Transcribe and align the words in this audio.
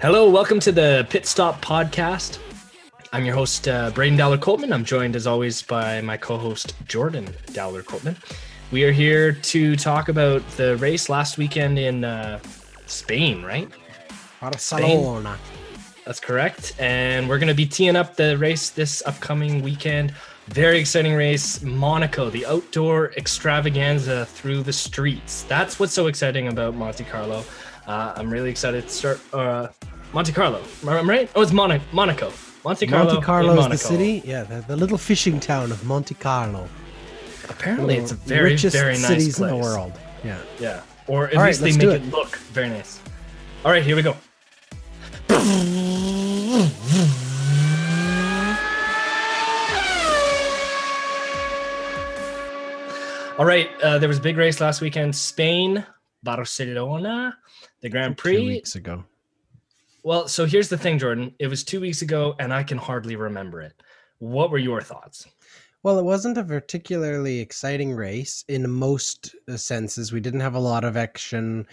Hello, 0.00 0.30
welcome 0.30 0.60
to 0.60 0.70
the 0.70 1.04
Pit 1.10 1.26
Stop 1.26 1.60
Podcast. 1.60 2.38
I'm 3.12 3.24
your 3.24 3.34
host, 3.34 3.66
uh, 3.66 3.90
Braydon 3.90 4.16
Dowler 4.16 4.38
Coltman. 4.38 4.72
I'm 4.72 4.84
joined 4.84 5.16
as 5.16 5.26
always 5.26 5.60
by 5.60 6.00
my 6.02 6.16
co 6.16 6.38
host, 6.38 6.74
Jordan 6.86 7.28
Dowler 7.52 7.82
Coltman. 7.82 8.14
We 8.70 8.84
are 8.84 8.92
here 8.92 9.32
to 9.32 9.74
talk 9.74 10.08
about 10.08 10.48
the 10.50 10.76
race 10.76 11.08
last 11.08 11.36
weekend 11.36 11.80
in 11.80 12.04
uh, 12.04 12.38
Spain, 12.86 13.42
right? 13.42 13.68
Barcelona. 14.40 15.36
That's 16.06 16.20
correct. 16.20 16.76
And 16.78 17.28
we're 17.28 17.38
going 17.38 17.48
to 17.48 17.54
be 17.54 17.66
teeing 17.66 17.96
up 17.96 18.14
the 18.14 18.38
race 18.38 18.70
this 18.70 19.02
upcoming 19.04 19.62
weekend. 19.62 20.14
Very 20.46 20.78
exciting 20.78 21.14
race, 21.14 21.60
Monaco, 21.60 22.30
the 22.30 22.46
outdoor 22.46 23.12
extravaganza 23.16 24.26
through 24.26 24.62
the 24.62 24.72
streets. 24.72 25.42
That's 25.42 25.80
what's 25.80 25.92
so 25.92 26.06
exciting 26.06 26.46
about 26.46 26.76
Monte 26.76 27.02
Carlo. 27.02 27.44
Uh, 27.88 28.12
I'm 28.16 28.28
really 28.28 28.50
excited 28.50 28.82
to 28.84 28.88
start 28.90 29.20
uh, 29.32 29.68
Monte 30.12 30.32
Carlo. 30.32 30.62
Am 30.82 30.88
I 30.90 31.00
right? 31.00 31.30
Oh, 31.34 31.40
it's 31.40 31.52
Mon- 31.52 31.80
Monaco. 31.92 32.30
Monte 32.62 32.86
Carlo. 32.86 33.14
Monte 33.14 33.24
Carlo 33.24 33.52
is 33.52 33.56
Monaco. 33.56 33.72
the 33.72 33.78
city. 33.78 34.22
Yeah, 34.26 34.42
the, 34.42 34.60
the 34.68 34.76
little 34.76 34.98
fishing 34.98 35.40
town 35.40 35.72
of 35.72 35.82
Monte 35.86 36.14
Carlo. 36.14 36.68
Apparently, 37.48 37.96
it's 37.96 38.12
a 38.12 38.16
the 38.16 38.20
very, 38.26 38.50
richest 38.50 38.76
very 38.76 38.92
nice 38.92 39.06
cities 39.06 39.38
place. 39.38 39.50
in 39.50 39.56
the 39.56 39.62
world. 39.62 39.92
Yeah. 40.22 40.38
Yeah. 40.60 40.82
Or 41.06 41.28
at 41.28 41.34
All 41.36 41.40
right, 41.42 41.58
least 41.58 41.78
they 41.78 41.86
make 41.86 41.96
it. 42.02 42.06
it. 42.06 42.12
look 42.12 42.36
very 42.52 42.68
nice. 42.68 43.00
All 43.64 43.70
right, 43.72 43.82
here 43.82 43.96
we 43.96 44.02
go. 44.02 44.14
All 53.38 53.44
right, 53.46 53.70
uh, 53.84 53.98
there 53.98 54.08
was 54.08 54.18
a 54.18 54.20
big 54.20 54.36
race 54.36 54.60
last 54.60 54.80
weekend. 54.80 55.14
Spain, 55.14 55.86
Barcelona, 56.24 57.36
the 57.80 57.88
Grand 57.88 58.16
Prix. 58.16 58.32
Two 58.32 58.38
Prix. 58.38 58.48
weeks 58.48 58.74
ago. 58.74 59.04
Well, 60.04 60.28
so 60.28 60.46
here's 60.46 60.68
the 60.68 60.78
thing, 60.78 60.98
Jordan. 60.98 61.34
It 61.38 61.48
was 61.48 61.64
two 61.64 61.80
weeks 61.80 62.02
ago, 62.02 62.34
and 62.38 62.52
I 62.52 62.62
can 62.62 62.78
hardly 62.78 63.16
remember 63.16 63.60
it. 63.60 63.74
What 64.18 64.50
were 64.50 64.58
your 64.58 64.80
thoughts? 64.80 65.26
Well, 65.82 65.98
it 65.98 66.04
wasn't 66.04 66.38
a 66.38 66.44
particularly 66.44 67.38
exciting 67.38 67.92
race 67.92 68.44
in 68.48 68.68
most 68.68 69.36
uh, 69.48 69.56
senses. 69.56 70.12
We 70.12 70.20
didn't 70.20 70.40
have 70.40 70.54
a 70.54 70.60
lot 70.60 70.84
of 70.84 70.96
action. 70.96 71.66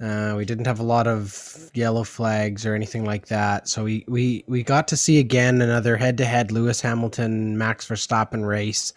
Uh, 0.00 0.34
we 0.36 0.44
didn't 0.44 0.66
have 0.66 0.80
a 0.80 0.84
lot 0.84 1.06
of 1.06 1.70
yellow 1.74 2.02
flags 2.02 2.66
or 2.66 2.74
anything 2.74 3.04
like 3.04 3.26
that. 3.26 3.68
So 3.68 3.84
we 3.84 4.04
we 4.08 4.42
we 4.48 4.64
got 4.64 4.88
to 4.88 4.96
see 4.96 5.20
again 5.20 5.62
another 5.62 5.96
head-to-head 5.96 6.50
Lewis 6.50 6.80
Hamilton 6.80 7.56
Max 7.56 7.86
Verstappen 7.86 8.44
race, 8.44 8.92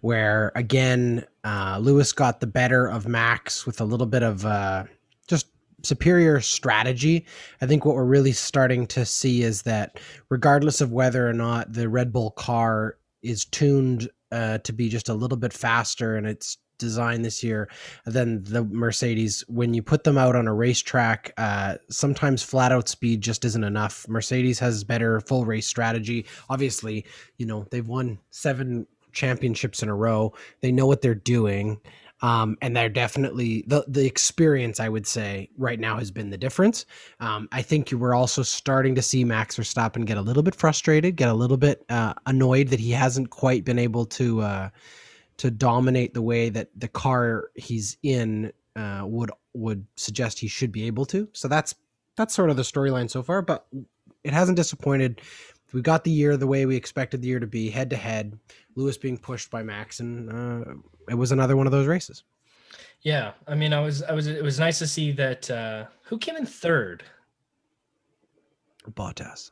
where 0.00 0.50
again 0.54 1.26
uh, 1.44 1.78
Lewis 1.82 2.12
got 2.12 2.40
the 2.40 2.46
better 2.46 2.86
of 2.86 3.06
Max 3.06 3.66
with 3.66 3.82
a 3.82 3.84
little 3.84 4.06
bit 4.06 4.22
of 4.22 4.46
uh, 4.46 4.84
just 5.28 5.48
superior 5.86 6.40
strategy. 6.40 7.26
I 7.60 7.66
think 7.66 7.84
what 7.84 7.94
we're 7.94 8.04
really 8.04 8.32
starting 8.32 8.86
to 8.88 9.04
see 9.04 9.42
is 9.42 9.62
that 9.62 9.98
regardless 10.28 10.80
of 10.80 10.92
whether 10.92 11.28
or 11.28 11.32
not 11.32 11.72
the 11.72 11.88
Red 11.88 12.12
Bull 12.12 12.32
car 12.32 12.96
is 13.22 13.44
tuned 13.44 14.08
uh, 14.32 14.58
to 14.58 14.72
be 14.72 14.88
just 14.88 15.08
a 15.08 15.14
little 15.14 15.38
bit 15.38 15.52
faster 15.52 16.16
and 16.16 16.26
it's 16.26 16.58
designed 16.78 17.24
this 17.24 17.42
year 17.42 17.68
than 18.04 18.42
the 18.44 18.64
Mercedes. 18.64 19.44
When 19.48 19.74
you 19.74 19.82
put 19.82 20.04
them 20.04 20.18
out 20.18 20.36
on 20.36 20.46
a 20.46 20.54
racetrack, 20.54 21.32
uh, 21.36 21.76
sometimes 21.88 22.42
flat 22.42 22.72
out 22.72 22.88
speed 22.88 23.22
just 23.22 23.44
isn't 23.44 23.64
enough. 23.64 24.06
Mercedes 24.08 24.58
has 24.58 24.84
better 24.84 25.20
full 25.20 25.44
race 25.44 25.66
strategy. 25.66 26.26
Obviously, 26.50 27.04
you 27.38 27.46
know, 27.46 27.66
they've 27.70 27.86
won 27.86 28.18
seven 28.30 28.86
championships 29.12 29.82
in 29.82 29.88
a 29.88 29.94
row. 29.94 30.34
They 30.60 30.72
know 30.72 30.86
what 30.86 31.00
they're 31.00 31.14
doing. 31.14 31.80
Um, 32.22 32.56
and 32.62 32.74
they're 32.74 32.88
definitely 32.88 33.64
the 33.66 33.84
the 33.86 34.06
experience. 34.06 34.80
I 34.80 34.88
would 34.88 35.06
say 35.06 35.50
right 35.58 35.78
now 35.78 35.98
has 35.98 36.10
been 36.10 36.30
the 36.30 36.38
difference. 36.38 36.86
Um, 37.20 37.48
I 37.52 37.62
think 37.62 37.90
you 37.90 37.98
were 37.98 38.14
also 38.14 38.42
starting 38.42 38.94
to 38.94 39.02
see 39.02 39.24
Max 39.24 39.56
Verstappen 39.56 40.06
get 40.06 40.16
a 40.16 40.22
little 40.22 40.42
bit 40.42 40.54
frustrated, 40.54 41.16
get 41.16 41.28
a 41.28 41.34
little 41.34 41.58
bit 41.58 41.84
uh, 41.90 42.14
annoyed 42.24 42.68
that 42.68 42.80
he 42.80 42.90
hasn't 42.92 43.30
quite 43.30 43.64
been 43.64 43.78
able 43.78 44.06
to 44.06 44.40
uh, 44.40 44.68
to 45.36 45.50
dominate 45.50 46.14
the 46.14 46.22
way 46.22 46.48
that 46.48 46.68
the 46.74 46.88
car 46.88 47.50
he's 47.54 47.98
in 48.02 48.52
uh, 48.76 49.02
would 49.04 49.30
would 49.52 49.86
suggest 49.96 50.38
he 50.38 50.48
should 50.48 50.72
be 50.72 50.84
able 50.84 51.04
to. 51.06 51.28
So 51.32 51.48
that's 51.48 51.74
that's 52.16 52.34
sort 52.34 52.50
of 52.50 52.56
the 52.56 52.62
storyline 52.62 53.10
so 53.10 53.22
far. 53.22 53.42
But 53.42 53.66
it 54.24 54.32
hasn't 54.32 54.56
disappointed. 54.56 55.20
We 55.72 55.82
got 55.82 56.04
the 56.04 56.10
year 56.10 56.36
the 56.36 56.46
way 56.46 56.64
we 56.64 56.76
expected 56.76 57.20
the 57.20 57.28
year 57.28 57.40
to 57.40 57.46
be, 57.46 57.70
head 57.70 57.90
to 57.90 57.96
head. 57.96 58.38
Lewis 58.74 58.96
being 58.96 59.18
pushed 59.18 59.50
by 59.50 59.62
Max, 59.62 60.00
and 60.00 60.30
uh, 60.30 60.72
it 61.08 61.14
was 61.14 61.32
another 61.32 61.56
one 61.56 61.66
of 61.66 61.72
those 61.72 61.86
races. 61.86 62.24
Yeah, 63.02 63.32
I 63.46 63.54
mean, 63.54 63.72
I 63.72 63.80
was, 63.80 64.02
I 64.02 64.12
was, 64.12 64.26
it 64.26 64.42
was 64.42 64.58
nice 64.58 64.78
to 64.80 64.86
see 64.86 65.12
that. 65.12 65.50
Uh, 65.50 65.84
who 66.04 66.18
came 66.18 66.36
in 66.36 66.46
third? 66.46 67.04
Bottas. 68.90 69.50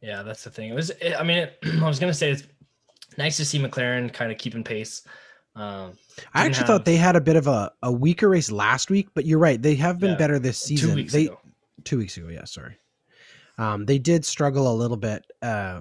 Yeah, 0.00 0.22
that's 0.22 0.44
the 0.44 0.50
thing. 0.50 0.70
It 0.70 0.74
was. 0.74 0.92
I 1.18 1.22
mean, 1.22 1.38
it, 1.38 1.58
I 1.82 1.86
was 1.86 1.98
gonna 1.98 2.14
say 2.14 2.30
it's 2.30 2.44
nice 3.16 3.36
to 3.38 3.44
see 3.44 3.58
McLaren 3.58 4.12
kind 4.12 4.30
of 4.30 4.38
keeping 4.38 4.64
pace. 4.64 5.02
Um, 5.56 5.92
I 6.34 6.46
actually 6.46 6.58
have- 6.58 6.66
thought 6.66 6.84
they 6.84 6.96
had 6.96 7.16
a 7.16 7.20
bit 7.20 7.36
of 7.36 7.46
a, 7.46 7.72
a 7.82 7.92
weaker 7.92 8.28
race 8.28 8.50
last 8.50 8.90
week, 8.90 9.08
but 9.14 9.24
you're 9.24 9.38
right. 9.38 9.60
They 9.60 9.76
have 9.76 9.98
been 9.98 10.12
Yeah, 10.12 10.16
better 10.16 10.38
this 10.38 10.58
season. 10.58 10.90
two 10.90 10.94
weeks 10.96 11.12
they, 11.12 11.26
ago. 11.26 11.40
Two 11.84 11.98
weeks 11.98 12.16
ago, 12.16 12.28
yeah, 12.28 12.44
sorry. 12.44 12.76
Um, 13.56 13.84
they 13.86 13.98
did 13.98 14.24
struggle 14.24 14.72
a 14.72 14.74
little 14.74 14.96
bit 14.96 15.24
uh, 15.42 15.80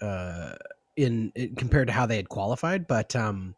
uh, 0.00 0.52
in, 0.96 1.32
in 1.34 1.56
compared 1.56 1.88
to 1.88 1.92
how 1.92 2.06
they 2.06 2.16
had 2.16 2.28
qualified, 2.28 2.86
but 2.86 3.16
um, 3.16 3.56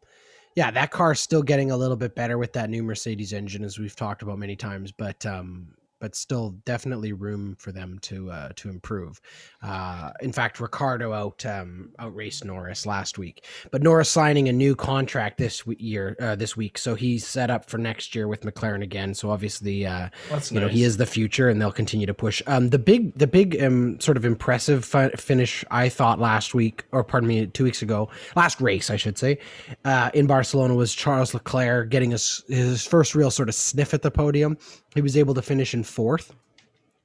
yeah, 0.55 0.71
that 0.71 0.91
car's 0.91 1.19
still 1.19 1.43
getting 1.43 1.71
a 1.71 1.77
little 1.77 1.95
bit 1.95 2.15
better 2.15 2.37
with 2.37 2.53
that 2.53 2.69
new 2.69 2.83
Mercedes 2.83 3.33
engine, 3.33 3.63
as 3.63 3.79
we've 3.79 3.95
talked 3.95 4.21
about 4.21 4.39
many 4.39 4.55
times. 4.55 4.91
But 4.91 5.25
um, 5.25 5.67
but 5.99 6.15
still, 6.15 6.51
definitely 6.65 7.13
room 7.13 7.55
for 7.59 7.71
them 7.71 7.99
to 8.03 8.31
uh, 8.31 8.49
to 8.55 8.69
improve. 8.69 9.19
Uh, 9.61 10.11
in 10.21 10.31
fact, 10.31 10.59
Ricciardo 10.59 11.13
out 11.13 11.45
um, 11.45 11.91
outraced 11.99 12.45
Norris 12.45 12.85
last 12.85 13.17
week, 13.17 13.45
but 13.71 13.81
Norris 13.81 14.09
signing 14.09 14.49
a 14.49 14.53
new 14.53 14.75
contract 14.75 15.37
this 15.37 15.63
year, 15.77 16.15
uh, 16.19 16.35
this 16.35 16.55
week, 16.55 16.77
so 16.77 16.95
he's 16.95 17.25
set 17.25 17.49
up 17.49 17.69
for 17.69 17.77
next 17.77 18.15
year 18.15 18.27
with 18.27 18.41
McLaren 18.41 18.83
again. 18.83 19.13
So 19.13 19.31
obviously, 19.31 19.85
uh, 19.85 20.09
that's 20.29 20.51
you 20.51 20.59
know 20.59 20.67
he 20.67 20.83
is 20.83 20.97
the 20.97 21.05
future 21.05 21.49
and 21.49 21.61
they'll 21.61 21.71
continue 21.71 22.05
to 22.05 22.13
push 22.13 22.41
um 22.47 22.69
the 22.69 22.79
big 22.79 23.17
the 23.17 23.27
big 23.27 23.61
um 23.61 23.99
sort 23.99 24.17
of 24.17 24.25
impressive 24.25 24.85
fi- 24.85 25.09
finish 25.11 25.63
i 25.71 25.89
thought 25.89 26.19
last 26.19 26.53
week 26.53 26.85
or 26.91 27.03
pardon 27.03 27.27
me 27.27 27.45
two 27.47 27.63
weeks 27.63 27.81
ago 27.81 28.09
last 28.35 28.61
race 28.61 28.89
i 28.89 28.95
should 28.95 29.17
say 29.17 29.37
uh 29.85 30.09
in 30.13 30.27
barcelona 30.27 30.73
was 30.75 30.93
charles 30.93 31.33
leclerc 31.33 31.89
getting 31.89 32.11
his 32.11 32.43
his 32.47 32.85
first 32.85 33.15
real 33.15 33.31
sort 33.31 33.49
of 33.49 33.55
sniff 33.55 33.93
at 33.93 34.01
the 34.01 34.11
podium 34.11 34.57
he 34.95 35.01
was 35.01 35.15
able 35.15 35.33
to 35.33 35.41
finish 35.41 35.73
in 35.73 35.83
fourth 35.89 36.33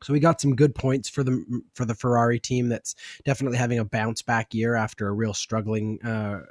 so 0.04 0.12
we 0.12 0.20
got 0.20 0.38
some 0.38 0.54
good 0.54 0.74
points 0.74 1.08
for 1.08 1.24
the 1.24 1.62
for 1.72 1.86
the 1.86 1.94
Ferrari 1.94 2.38
team. 2.38 2.68
That's 2.68 2.94
definitely 3.24 3.56
having 3.56 3.78
a 3.78 3.86
bounce 3.86 4.20
back 4.20 4.52
year 4.52 4.74
after 4.74 5.08
a 5.08 5.12
real 5.12 5.32
struggling 5.32 5.98
uh, 6.02 6.42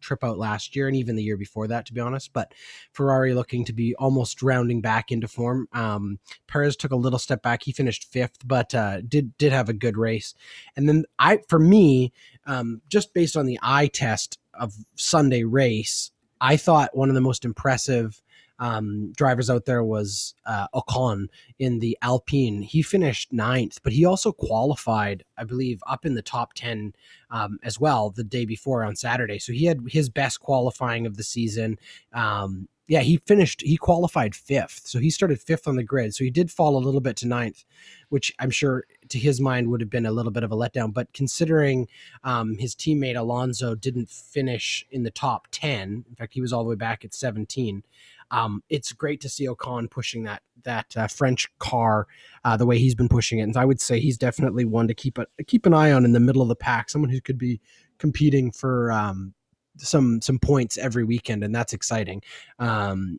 trip 0.00 0.24
out 0.24 0.36
last 0.36 0.74
year 0.74 0.88
and 0.88 0.96
even 0.96 1.14
the 1.14 1.22
year 1.22 1.36
before 1.36 1.68
that, 1.68 1.86
to 1.86 1.94
be 1.94 2.00
honest. 2.00 2.32
But 2.32 2.52
Ferrari 2.92 3.34
looking 3.34 3.64
to 3.66 3.72
be 3.72 3.94
almost 3.94 4.42
rounding 4.42 4.80
back 4.80 5.12
into 5.12 5.28
form. 5.28 5.68
Um, 5.72 6.18
Perez 6.48 6.76
took 6.76 6.90
a 6.90 6.96
little 6.96 7.20
step 7.20 7.40
back; 7.40 7.62
he 7.62 7.70
finished 7.70 8.10
fifth, 8.10 8.38
but 8.44 8.74
uh, 8.74 9.00
did 9.02 9.36
did 9.38 9.52
have 9.52 9.68
a 9.68 9.74
good 9.74 9.96
race. 9.96 10.34
And 10.76 10.88
then 10.88 11.04
I, 11.20 11.38
for 11.48 11.60
me, 11.60 12.12
um, 12.46 12.82
just 12.88 13.14
based 13.14 13.36
on 13.36 13.46
the 13.46 13.60
eye 13.62 13.86
test 13.86 14.40
of 14.54 14.74
Sunday 14.96 15.44
race, 15.44 16.10
I 16.40 16.56
thought 16.56 16.96
one 16.96 17.10
of 17.10 17.14
the 17.14 17.20
most 17.20 17.44
impressive 17.44 18.20
um, 18.58 19.12
drivers 19.12 19.50
out 19.50 19.64
there 19.64 19.84
was 19.84 20.34
uh, 20.46 20.66
Ocon 20.74 21.28
in 21.58 21.78
the 21.78 21.96
Alpine. 22.02 22.62
He 22.62 22.82
finished 22.82 23.32
ninth, 23.32 23.80
but 23.82 23.92
he 23.92 24.04
also 24.04 24.32
qualified, 24.32 25.24
I 25.36 25.44
believe, 25.44 25.82
up 25.86 26.04
in 26.04 26.14
the 26.14 26.22
top 26.22 26.54
10 26.54 26.94
um, 27.30 27.58
as 27.62 27.78
well 27.78 28.10
the 28.10 28.24
day 28.24 28.44
before 28.44 28.84
on 28.84 28.96
Saturday. 28.96 29.38
So 29.38 29.52
he 29.52 29.66
had 29.66 29.80
his 29.88 30.08
best 30.08 30.40
qualifying 30.40 31.06
of 31.06 31.16
the 31.16 31.24
season. 31.24 31.78
Um, 32.12 32.68
yeah, 32.88 33.00
he 33.00 33.18
finished, 33.18 33.60
he 33.60 33.76
qualified 33.76 34.34
fifth. 34.34 34.86
So 34.86 34.98
he 34.98 35.10
started 35.10 35.40
fifth 35.40 35.68
on 35.68 35.76
the 35.76 35.82
grid. 35.82 36.14
So 36.14 36.24
he 36.24 36.30
did 36.30 36.50
fall 36.50 36.76
a 36.76 36.84
little 36.84 37.00
bit 37.00 37.16
to 37.18 37.28
ninth, 37.28 37.64
which 38.08 38.32
I'm 38.38 38.50
sure 38.50 38.84
to 39.10 39.18
his 39.18 39.40
mind 39.40 39.70
would 39.70 39.80
have 39.80 39.90
been 39.90 40.06
a 40.06 40.12
little 40.12 40.32
bit 40.32 40.42
of 40.42 40.50
a 40.50 40.56
letdown. 40.56 40.92
But 40.92 41.12
considering 41.12 41.86
um, 42.24 42.56
his 42.58 42.74
teammate 42.74 43.16
Alonso 43.16 43.74
didn't 43.74 44.08
finish 44.08 44.86
in 44.90 45.02
the 45.02 45.10
top 45.10 45.48
10, 45.50 46.06
in 46.08 46.14
fact, 46.16 46.34
he 46.34 46.40
was 46.40 46.52
all 46.52 46.64
the 46.64 46.70
way 46.70 46.76
back 46.76 47.04
at 47.04 47.14
17 47.14 47.82
um, 48.30 48.62
it's 48.68 48.92
great 48.92 49.20
to 49.22 49.28
see 49.28 49.46
Ocon 49.46 49.90
pushing 49.90 50.24
that 50.24 50.42
that 50.64 50.96
uh, 50.96 51.06
French 51.06 51.48
car 51.58 52.06
uh, 52.44 52.56
the 52.56 52.66
way 52.66 52.78
he's 52.78 52.94
been 52.94 53.08
pushing 53.08 53.38
it. 53.38 53.42
And 53.42 53.56
I 53.56 53.64
would 53.64 53.80
say 53.80 54.00
he's 54.00 54.18
definitely 54.18 54.64
one 54.64 54.88
to 54.88 54.94
keep 54.94 55.18
a 55.18 55.26
keep 55.46 55.66
an 55.66 55.74
eye 55.74 55.92
on 55.92 56.04
in 56.04 56.12
the 56.12 56.20
middle 56.20 56.42
of 56.42 56.48
the 56.48 56.56
pack. 56.56 56.90
Someone 56.90 57.10
who 57.10 57.20
could 57.20 57.38
be 57.38 57.60
competing 57.98 58.52
for 58.52 58.92
um, 58.92 59.34
some 59.78 60.20
some 60.20 60.38
points 60.38 60.78
every 60.78 61.04
weekend, 61.04 61.44
and 61.44 61.54
that's 61.54 61.72
exciting. 61.72 62.22
Um, 62.58 63.18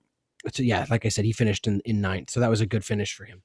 so 0.54 0.64
yeah, 0.64 0.86
like 0.90 1.06
I 1.06 1.10
said, 1.10 1.26
he 1.26 1.34
finished 1.34 1.68
in, 1.68 1.82
in 1.86 2.02
ninth, 2.02 2.30
so 2.30 2.40
that 2.40 2.50
was 2.50 2.62
a 2.62 2.66
good 2.66 2.86
finish 2.86 3.14
for 3.14 3.26
him. 3.26 3.42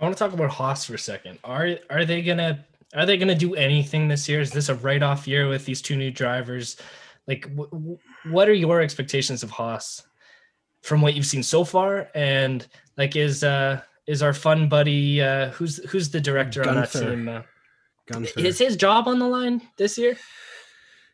I 0.00 0.04
want 0.04 0.16
to 0.16 0.18
talk 0.18 0.32
about 0.32 0.50
Haas 0.50 0.84
for 0.84 0.94
a 0.94 0.98
second. 0.98 1.38
Are 1.44 1.76
are 1.90 2.04
they 2.04 2.22
gonna 2.22 2.64
are 2.94 3.06
they 3.06 3.16
gonna 3.16 3.34
do 3.34 3.54
anything 3.54 4.08
this 4.08 4.28
year? 4.28 4.40
Is 4.40 4.50
this 4.50 4.68
a 4.68 4.74
write 4.74 5.02
off 5.02 5.26
year 5.26 5.48
with 5.48 5.64
these 5.64 5.80
two 5.80 5.96
new 5.96 6.10
drivers? 6.10 6.76
Like, 7.26 7.54
w- 7.56 7.98
what 8.30 8.48
are 8.48 8.54
your 8.54 8.80
expectations 8.80 9.42
of 9.42 9.50
Haas 9.50 10.02
from 10.82 11.00
what 11.00 11.14
you've 11.14 11.26
seen 11.26 11.42
so 11.42 11.64
far? 11.64 12.08
And 12.14 12.66
like, 12.96 13.16
is 13.16 13.42
uh 13.42 13.80
is 14.06 14.22
our 14.22 14.32
fun 14.32 14.68
buddy. 14.68 15.20
Uh, 15.20 15.50
who's 15.50 15.78
who's 15.90 16.10
the 16.10 16.20
director 16.20 16.62
Gunther. 16.62 16.78
on 16.78 16.82
that 16.82 17.10
team? 17.16 17.28
Uh, 17.28 17.42
Gunther. 18.06 18.40
Is 18.40 18.58
his 18.58 18.76
job 18.76 19.08
on 19.08 19.18
the 19.18 19.28
line 19.28 19.62
this 19.76 19.98
year? 19.98 20.16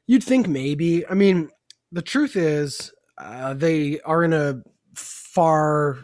You'd 0.07 0.25
think 0.25 0.49
maybe. 0.49 1.07
I 1.07 1.15
mean, 1.15 1.51
the 1.91 2.03
truth 2.03 2.37
is, 2.37 2.93
uh, 3.19 3.55
they 3.55 4.01
are 4.01 4.25
in 4.25 4.33
a 4.33 4.63
far, 4.95 5.99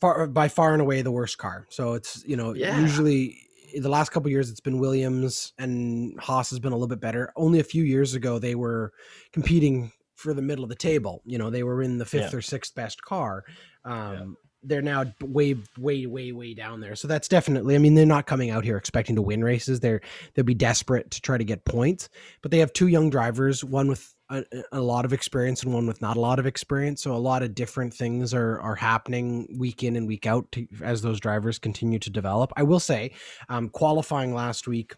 far 0.00 0.26
by 0.26 0.48
far 0.48 0.72
and 0.72 0.82
away 0.82 1.02
the 1.02 1.12
worst 1.12 1.38
car. 1.38 1.66
So 1.70 1.94
it's 1.94 2.24
you 2.26 2.36
know 2.36 2.54
yeah. 2.54 2.78
usually 2.80 3.38
the 3.78 3.88
last 3.88 4.10
couple 4.10 4.30
years 4.30 4.50
it's 4.50 4.60
been 4.60 4.78
Williams 4.78 5.52
and 5.58 6.18
Haas 6.18 6.50
has 6.50 6.58
been 6.58 6.72
a 6.72 6.76
little 6.76 6.88
bit 6.88 7.00
better. 7.00 7.32
Only 7.36 7.60
a 7.60 7.64
few 7.64 7.84
years 7.84 8.14
ago 8.14 8.38
they 8.38 8.54
were 8.54 8.92
competing 9.32 9.92
for 10.14 10.34
the 10.34 10.42
middle 10.42 10.64
of 10.64 10.70
the 10.70 10.76
table. 10.76 11.22
You 11.24 11.38
know, 11.38 11.50
they 11.50 11.62
were 11.62 11.82
in 11.82 11.98
the 11.98 12.04
fifth 12.04 12.32
yeah. 12.32 12.38
or 12.38 12.42
sixth 12.42 12.74
best 12.74 13.02
car. 13.02 13.44
Um, 13.84 14.12
yeah. 14.12 14.47
They're 14.62 14.82
now 14.82 15.04
way, 15.20 15.54
way, 15.78 16.06
way, 16.06 16.32
way 16.32 16.54
down 16.54 16.80
there. 16.80 16.96
So 16.96 17.06
that's 17.06 17.28
definitely. 17.28 17.74
I 17.74 17.78
mean, 17.78 17.94
they're 17.94 18.06
not 18.06 18.26
coming 18.26 18.50
out 18.50 18.64
here 18.64 18.76
expecting 18.76 19.14
to 19.16 19.22
win 19.22 19.44
races. 19.44 19.80
They're 19.80 20.00
they'll 20.34 20.44
be 20.44 20.54
desperate 20.54 21.10
to 21.12 21.20
try 21.20 21.38
to 21.38 21.44
get 21.44 21.64
points. 21.64 22.08
But 22.42 22.50
they 22.50 22.58
have 22.58 22.72
two 22.72 22.88
young 22.88 23.08
drivers, 23.08 23.64
one 23.64 23.88
with 23.88 24.14
a, 24.30 24.44
a, 24.72 24.80
lot 24.80 25.04
of 25.04 25.12
experience 25.12 25.62
and 25.62 25.72
one 25.72 25.86
with 25.86 26.02
not 26.02 26.16
a 26.16 26.20
lot 26.20 26.38
of 26.38 26.46
experience. 26.46 27.02
So 27.02 27.14
a 27.14 27.16
lot 27.16 27.42
of 27.42 27.54
different 27.54 27.94
things 27.94 28.34
are 28.34 28.60
are 28.60 28.74
happening 28.74 29.46
week 29.56 29.82
in 29.82 29.96
and 29.96 30.06
week 30.06 30.26
out 30.26 30.50
to, 30.52 30.66
as 30.82 31.02
those 31.02 31.20
drivers 31.20 31.58
continue 31.58 31.98
to 32.00 32.10
develop. 32.10 32.52
I 32.56 32.64
will 32.64 32.80
say, 32.80 33.12
um, 33.48 33.68
qualifying 33.68 34.34
last 34.34 34.66
week, 34.66 34.94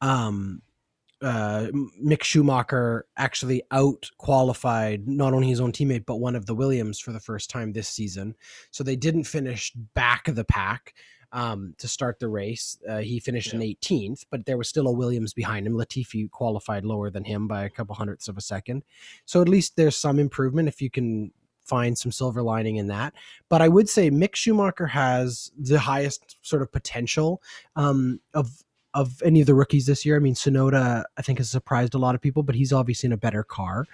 um, 0.00 0.62
uh, 1.24 1.70
Mick 1.72 2.22
Schumacher 2.22 3.06
actually 3.16 3.62
out 3.70 4.10
qualified 4.18 5.08
not 5.08 5.32
only 5.32 5.48
his 5.48 5.60
own 5.60 5.72
teammate 5.72 6.04
but 6.04 6.16
one 6.16 6.36
of 6.36 6.44
the 6.44 6.54
Williams 6.54 7.00
for 7.00 7.12
the 7.12 7.20
first 7.20 7.48
time 7.48 7.72
this 7.72 7.88
season. 7.88 8.34
So 8.70 8.84
they 8.84 8.96
didn't 8.96 9.24
finish 9.24 9.72
back 9.94 10.28
of 10.28 10.36
the 10.36 10.44
pack 10.44 10.94
um, 11.32 11.74
to 11.78 11.88
start 11.88 12.18
the 12.20 12.28
race. 12.28 12.78
Uh, 12.86 12.98
he 12.98 13.20
finished 13.20 13.54
yeah. 13.54 13.60
in 13.60 13.76
18th, 13.76 14.26
but 14.30 14.44
there 14.44 14.58
was 14.58 14.68
still 14.68 14.86
a 14.86 14.92
Williams 14.92 15.32
behind 15.32 15.66
him. 15.66 15.72
Latifi 15.72 16.30
qualified 16.30 16.84
lower 16.84 17.08
than 17.08 17.24
him 17.24 17.48
by 17.48 17.64
a 17.64 17.70
couple 17.70 17.94
hundredths 17.94 18.28
of 18.28 18.36
a 18.36 18.42
second. 18.42 18.84
So 19.24 19.40
at 19.40 19.48
least 19.48 19.76
there's 19.76 19.96
some 19.96 20.18
improvement 20.18 20.68
if 20.68 20.82
you 20.82 20.90
can 20.90 21.32
find 21.64 21.96
some 21.96 22.12
silver 22.12 22.42
lining 22.42 22.76
in 22.76 22.88
that. 22.88 23.14
But 23.48 23.62
I 23.62 23.68
would 23.68 23.88
say 23.88 24.10
Mick 24.10 24.36
Schumacher 24.36 24.86
has 24.88 25.50
the 25.58 25.78
highest 25.78 26.36
sort 26.42 26.60
of 26.60 26.70
potential 26.70 27.42
um, 27.76 28.20
of 28.34 28.62
of 28.94 29.20
any 29.22 29.40
of 29.40 29.46
the 29.46 29.54
rookies 29.54 29.86
this 29.86 30.06
year. 30.06 30.16
I 30.16 30.20
mean, 30.20 30.34
Tsunoda, 30.34 31.04
I 31.16 31.22
think, 31.22 31.38
has 31.38 31.50
surprised 31.50 31.94
a 31.94 31.98
lot 31.98 32.14
of 32.14 32.20
people, 32.20 32.42
but 32.42 32.54
he's 32.54 32.72
obviously 32.72 33.08
in 33.08 33.12
a 33.12 33.16
better 33.16 33.42
car. 33.42 33.86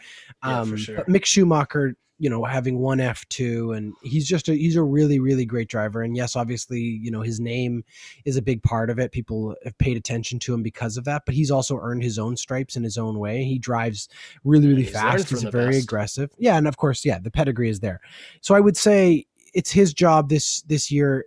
Um, 0.43 0.53
yeah, 0.53 0.65
for 0.65 0.79
sure. 0.79 0.97
But 0.97 1.09
Mick 1.09 1.25
Schumacher 1.25 1.97
you 2.21 2.29
know 2.29 2.45
having 2.45 2.79
won 2.79 2.99
F2 2.99 3.75
and 3.75 3.95
he's 4.03 4.29
just 4.29 4.47
a 4.49 4.53
he's 4.53 4.77
a 4.77 4.83
really 4.83 5.19
really 5.19 5.47
great 5.47 5.69
driver 5.69 6.03
and 6.03 6.15
yes 6.15 6.37
obviously 6.37 6.79
you 6.79 7.11
know 7.11 7.23
his 7.23 7.41
name 7.41 7.83
is 8.27 8.37
a 8.37 8.43
big 8.43 8.63
part 8.63 8.91
of 8.91 8.99
it 8.99 9.11
people 9.11 9.57
have 9.65 9.77
paid 9.79 9.97
attention 9.97 10.39
to 10.39 10.53
him 10.53 10.63
because 10.63 10.99
of 10.99 11.05
that 11.05 11.23
but 11.25 11.35
he's 11.35 11.51
also 11.51 11.79
earned 11.81 12.03
his 12.03 12.19
own 12.19 12.37
stripes 12.37 12.77
in 12.77 12.85
his 12.85 12.99
own 12.99 13.19
way 13.19 13.43
he 13.43 13.59
drives 13.59 14.07
really 14.45 14.69
really 14.69 14.83
he's 14.83 14.93
fast 14.93 15.31
he's 15.31 15.43
very 15.45 15.73
best. 15.73 15.85
aggressive 15.85 16.31
yeah 16.37 16.59
and 16.59 16.69
of 16.69 16.77
course 16.77 17.07
yeah 17.07 17.19
the 17.19 17.31
pedigree 17.31 17.71
is 17.71 17.81
there 17.81 18.03
so 18.43 18.55
I 18.55 18.61
would 18.61 18.77
say 18.77 19.25
it's 19.55 19.71
his 19.71 19.95
job 19.95 20.29
this 20.29 20.61
this 20.63 20.91
year 20.91 21.25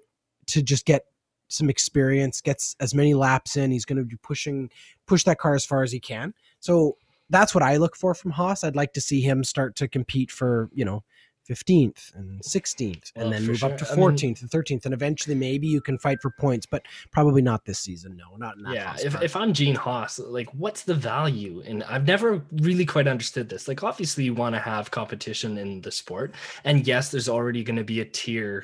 to 0.47 0.61
just 0.61 0.85
get 0.85 1.05
some 1.53 1.69
experience 1.69 2.41
gets 2.41 2.75
as 2.79 2.93
many 2.93 3.13
laps 3.13 3.55
in 3.55 3.71
he's 3.71 3.85
going 3.85 3.97
to 3.97 4.05
be 4.05 4.17
pushing 4.17 4.69
push 5.07 5.23
that 5.23 5.37
car 5.37 5.55
as 5.55 5.65
far 5.65 5.83
as 5.83 5.91
he 5.91 5.99
can 5.99 6.33
so 6.59 6.97
that's 7.29 7.55
what 7.55 7.63
I 7.63 7.77
look 7.77 7.95
for 7.95 8.13
from 8.13 8.31
Haas. 8.31 8.63
I'd 8.63 8.75
like 8.75 8.93
to 8.93 9.01
see 9.01 9.21
him 9.21 9.43
start 9.43 9.75
to 9.77 9.87
compete 9.87 10.31
for, 10.31 10.69
you 10.73 10.85
know, 10.85 11.03
15th 11.49 12.15
and 12.15 12.41
16th 12.41 13.11
and 13.17 13.29
then 13.29 13.45
move 13.45 13.57
sure. 13.57 13.71
up 13.71 13.77
to 13.77 13.83
14th 13.83 14.23
I 14.23 14.27
mean, 14.27 14.35
and 14.41 14.49
13th 14.49 14.85
and 14.85 14.93
eventually 14.93 15.35
maybe 15.35 15.67
you 15.67 15.81
can 15.81 15.97
fight 15.97 16.21
for 16.21 16.31
points 16.39 16.65
but 16.65 16.85
probably 17.11 17.41
not 17.41 17.65
this 17.65 17.79
season 17.79 18.15
no 18.15 18.37
not 18.37 18.55
in 18.55 18.63
that 18.63 18.73
yeah 18.73 18.95
if, 19.03 19.21
if 19.21 19.35
i'm 19.35 19.51
gene 19.51 19.75
haas 19.75 20.19
like 20.19 20.47
what's 20.53 20.83
the 20.83 20.93
value 20.93 21.61
and 21.67 21.83
i've 21.83 22.07
never 22.07 22.41
really 22.61 22.85
quite 22.85 23.09
understood 23.09 23.49
this 23.49 23.67
like 23.67 23.83
obviously 23.83 24.23
you 24.23 24.33
want 24.33 24.55
to 24.55 24.59
have 24.59 24.89
competition 24.89 25.57
in 25.57 25.81
the 25.81 25.91
sport 25.91 26.33
and 26.63 26.87
yes 26.87 27.11
there's 27.11 27.27
already 27.27 27.61
going 27.61 27.75
to 27.75 27.83
be 27.83 27.99
a 27.99 28.05
tier 28.05 28.63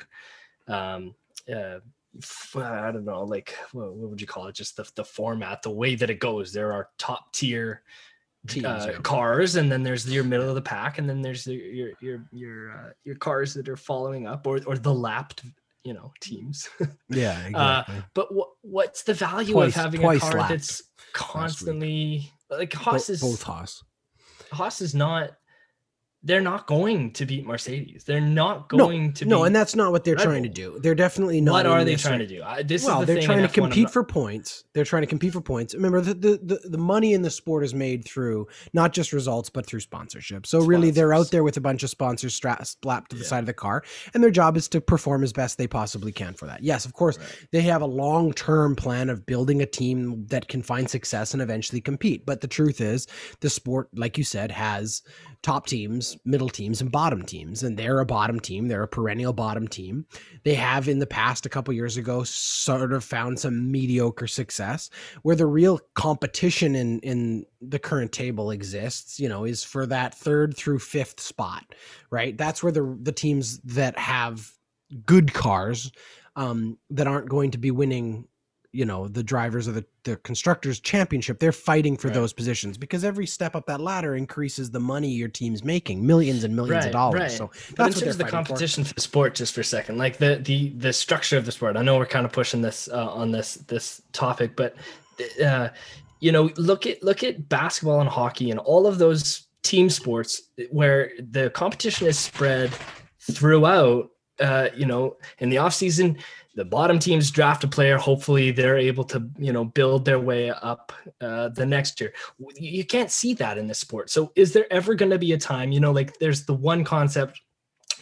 um 0.66 1.14
uh 1.54 1.80
I 2.56 2.90
don't 2.90 3.04
know, 3.04 3.24
like 3.24 3.54
what, 3.72 3.94
what 3.94 4.10
would 4.10 4.20
you 4.20 4.26
call 4.26 4.46
it? 4.46 4.54
Just 4.54 4.76
the 4.76 4.90
the 4.96 5.04
format, 5.04 5.62
the 5.62 5.70
way 5.70 5.94
that 5.94 6.10
it 6.10 6.18
goes. 6.18 6.52
There 6.52 6.72
are 6.72 6.88
top 6.98 7.32
tier 7.32 7.82
uh, 8.64 8.92
cars, 9.02 9.56
and 9.56 9.70
then 9.70 9.82
there's 9.82 10.10
your 10.10 10.24
middle 10.24 10.48
of 10.48 10.54
the 10.54 10.62
pack, 10.62 10.98
and 10.98 11.08
then 11.08 11.22
there's 11.22 11.46
your 11.46 11.90
your 12.00 12.26
your 12.32 12.72
uh, 12.72 12.90
your 13.04 13.16
cars 13.16 13.54
that 13.54 13.68
are 13.68 13.76
following 13.76 14.26
up, 14.26 14.46
or 14.46 14.60
or 14.66 14.76
the 14.76 14.92
lapped 14.92 15.44
you 15.84 15.94
know 15.94 16.12
teams. 16.20 16.68
yeah, 17.08 17.30
uh, 17.30 17.46
exactly. 17.46 17.96
Uh, 17.96 18.02
but 18.14 18.34
what 18.34 18.48
what's 18.62 19.02
the 19.02 19.14
value 19.14 19.52
twice, 19.52 19.76
of 19.76 19.82
having 19.82 20.04
a 20.04 20.18
car 20.18 20.48
that's 20.48 20.82
constantly 21.12 22.32
like 22.50 22.72
Haas 22.72 23.10
is 23.10 23.20
both 23.20 23.42
Haas. 23.42 23.82
Haas 24.52 24.80
is 24.80 24.94
not 24.94 25.32
they're 26.22 26.42
not 26.42 26.66
going 26.66 27.12
to 27.12 27.24
beat 27.24 27.46
Mercedes. 27.46 28.04
They're 28.04 28.20
not 28.20 28.68
going 28.68 29.06
no, 29.06 29.12
to. 29.12 29.24
No, 29.24 29.44
and 29.44 29.56
that's 29.56 29.74
not 29.74 29.90
what 29.90 30.04
they're 30.04 30.16
Red 30.16 30.24
trying 30.24 30.42
Bull. 30.42 30.52
to 30.52 30.54
do. 30.54 30.78
They're 30.80 30.94
definitely 30.94 31.40
not. 31.40 31.52
What 31.52 31.66
are 31.66 31.82
they 31.82 31.96
trying 31.96 32.18
to 32.18 32.26
do? 32.26 32.42
I, 32.42 32.62
this 32.62 32.84
well, 32.84 33.00
is 33.00 33.06
the 33.06 33.14
same 33.14 33.20
thing. 33.20 33.28
Well, 33.28 33.38
they're 33.38 33.48
trying 33.48 33.48
to 33.48 33.60
compete 33.60 33.90
for 33.90 34.04
points. 34.04 34.64
They're 34.74 34.84
trying 34.84 35.02
to 35.02 35.06
compete 35.06 35.32
for 35.32 35.40
points. 35.40 35.74
Remember, 35.74 36.02
the, 36.02 36.12
the, 36.12 36.40
the, 36.42 36.68
the, 36.68 36.78
money 36.78 37.14
in 37.14 37.22
the 37.22 37.30
sport 37.30 37.64
is 37.64 37.72
made 37.72 38.04
through 38.04 38.48
not 38.74 38.92
just 38.92 39.14
results, 39.14 39.48
but 39.48 39.64
through 39.64 39.80
sponsorship. 39.80 40.46
So 40.46 40.58
Sponsors. 40.58 40.68
really, 40.68 40.90
they're 40.90 41.14
out 41.14 41.30
there 41.30 41.42
with 41.42 41.56
a 41.56 41.60
bunch 41.60 41.82
of 41.82 41.90
sponsors 41.90 42.34
strapped 42.34 42.80
to 42.82 43.16
the 43.16 43.22
yeah. 43.22 43.26
side 43.26 43.40
of 43.40 43.46
the 43.46 43.54
car, 43.54 43.82
and 44.12 44.22
their 44.22 44.30
job 44.30 44.58
is 44.58 44.68
to 44.68 44.80
perform 44.80 45.22
as 45.22 45.32
best 45.32 45.56
they 45.56 45.66
possibly 45.66 46.12
can 46.12 46.34
for 46.34 46.44
that. 46.46 46.62
Yes, 46.62 46.84
of 46.84 46.92
course, 46.92 47.18
right. 47.18 47.46
they 47.50 47.62
have 47.62 47.80
a 47.80 47.86
long 47.86 48.34
term 48.34 48.76
plan 48.76 49.08
of 49.08 49.24
building 49.24 49.62
a 49.62 49.66
team 49.66 50.26
that 50.26 50.48
can 50.48 50.62
find 50.62 50.90
success 50.90 51.32
and 51.32 51.42
eventually 51.42 51.80
compete. 51.80 52.26
But 52.26 52.42
the 52.42 52.48
truth 52.48 52.82
is, 52.82 53.06
the 53.40 53.48
sport, 53.48 53.88
like 53.94 54.18
you 54.18 54.24
said, 54.24 54.50
has 54.50 55.02
top 55.42 55.66
teams, 55.66 56.18
middle 56.24 56.48
teams, 56.48 56.80
and 56.80 56.92
bottom 56.92 57.22
teams. 57.22 57.62
And 57.62 57.76
they're 57.76 58.00
a 58.00 58.06
bottom 58.06 58.38
team. 58.38 58.68
They're 58.68 58.82
a 58.82 58.88
perennial 58.88 59.32
bottom 59.32 59.66
team. 59.66 60.06
They 60.44 60.54
have 60.54 60.88
in 60.88 60.98
the 60.98 61.06
past, 61.06 61.46
a 61.46 61.48
couple 61.48 61.72
years 61.72 61.96
ago, 61.96 62.24
sort 62.24 62.92
of 62.92 63.04
found 63.04 63.38
some 63.38 63.70
mediocre 63.70 64.26
success 64.26 64.90
where 65.22 65.36
the 65.36 65.46
real 65.46 65.80
competition 65.94 66.74
in, 66.74 67.00
in 67.00 67.46
the 67.60 67.78
current 67.78 68.12
table 68.12 68.50
exists, 68.50 69.18
you 69.18 69.28
know, 69.28 69.44
is 69.44 69.64
for 69.64 69.86
that 69.86 70.14
third 70.14 70.56
through 70.56 70.78
fifth 70.78 71.20
spot, 71.20 71.74
right? 72.10 72.36
That's 72.36 72.62
where 72.62 72.72
the, 72.72 72.98
the 73.00 73.12
teams 73.12 73.58
that 73.60 73.98
have 73.98 74.52
good 75.06 75.32
cars 75.32 75.90
um, 76.36 76.78
that 76.90 77.06
aren't 77.06 77.28
going 77.28 77.50
to 77.52 77.58
be 77.58 77.70
winning 77.70 78.26
you 78.72 78.84
know 78.84 79.08
the 79.08 79.22
drivers 79.22 79.66
of 79.66 79.74
the, 79.74 79.84
the 80.04 80.16
constructors 80.18 80.78
championship 80.80 81.38
they're 81.40 81.52
fighting 81.52 81.96
for 81.96 82.08
right. 82.08 82.14
those 82.14 82.32
positions 82.32 82.78
because 82.78 83.04
every 83.04 83.26
step 83.26 83.56
up 83.56 83.66
that 83.66 83.80
ladder 83.80 84.14
increases 84.14 84.70
the 84.70 84.78
money 84.78 85.08
your 85.08 85.28
team's 85.28 85.64
making 85.64 86.06
millions 86.06 86.44
and 86.44 86.54
millions 86.54 86.84
right, 86.84 86.86
of 86.86 86.92
dollars 86.92 87.20
right. 87.20 87.30
so 87.30 87.50
that's 87.74 87.96
in 87.96 88.04
terms 88.04 88.14
of 88.14 88.18
the 88.18 88.30
competition 88.30 88.84
for. 88.84 88.90
for. 88.90 88.94
the 88.94 89.00
sport 89.00 89.34
just 89.34 89.54
for 89.54 89.60
a 89.60 89.64
second 89.64 89.98
like 89.98 90.18
the 90.18 90.36
the 90.44 90.70
the 90.70 90.92
structure 90.92 91.36
of 91.36 91.44
the 91.44 91.52
sport 91.52 91.76
i 91.76 91.82
know 91.82 91.96
we're 91.98 92.06
kind 92.06 92.24
of 92.24 92.32
pushing 92.32 92.62
this 92.62 92.88
uh, 92.88 93.08
on 93.12 93.30
this 93.30 93.54
this 93.54 94.02
topic 94.12 94.54
but 94.54 94.76
uh, 95.44 95.68
you 96.20 96.30
know 96.30 96.50
look 96.56 96.86
at 96.86 97.02
look 97.02 97.24
at 97.24 97.48
basketball 97.48 98.00
and 98.00 98.08
hockey 98.08 98.50
and 98.50 98.60
all 98.60 98.86
of 98.86 98.98
those 98.98 99.48
team 99.62 99.90
sports 99.90 100.42
where 100.70 101.10
the 101.18 101.50
competition 101.50 102.06
is 102.06 102.18
spread 102.18 102.72
throughout 103.32 104.10
uh, 104.38 104.68
you 104.76 104.86
know 104.86 105.16
in 105.38 105.50
the 105.50 105.58
off 105.58 105.74
season 105.74 106.16
the 106.60 106.64
bottom 106.66 106.98
teams 106.98 107.30
draft 107.30 107.64
a 107.64 107.68
player 107.68 107.96
hopefully 107.96 108.50
they're 108.50 108.76
able 108.76 109.02
to 109.02 109.26
you 109.38 109.50
know 109.50 109.64
build 109.64 110.04
their 110.04 110.20
way 110.20 110.50
up 110.50 110.92
uh, 111.22 111.48
the 111.48 111.64
next 111.64 111.98
year. 111.98 112.12
You 112.54 112.84
can't 112.84 113.10
see 113.10 113.32
that 113.34 113.56
in 113.56 113.66
this 113.66 113.78
sport. 113.78 114.10
So 114.10 114.30
is 114.36 114.52
there 114.52 114.70
ever 114.70 114.94
going 114.94 115.10
to 115.10 115.18
be 115.18 115.32
a 115.32 115.38
time 115.38 115.72
you 115.72 115.80
know 115.80 115.90
like 115.90 116.18
there's 116.18 116.44
the 116.44 116.52
one 116.52 116.84
concept 116.84 117.40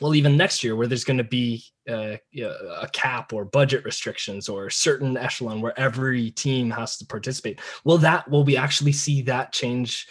well 0.00 0.12
even 0.12 0.36
next 0.36 0.64
year 0.64 0.74
where 0.74 0.88
there's 0.88 1.04
going 1.04 1.18
to 1.18 1.24
be 1.40 1.62
uh, 1.88 2.16
a 2.34 2.88
cap 2.92 3.32
or 3.32 3.44
budget 3.44 3.84
restrictions 3.84 4.48
or 4.48 4.70
certain 4.70 5.16
echelon 5.16 5.60
where 5.60 5.78
every 5.78 6.30
team 6.32 6.70
has 6.70 6.96
to 6.98 7.06
participate 7.06 7.60
will 7.84 7.98
that 7.98 8.28
will 8.30 8.44
we 8.44 8.56
actually 8.56 8.92
see 8.92 9.22
that 9.22 9.52
change 9.52 10.06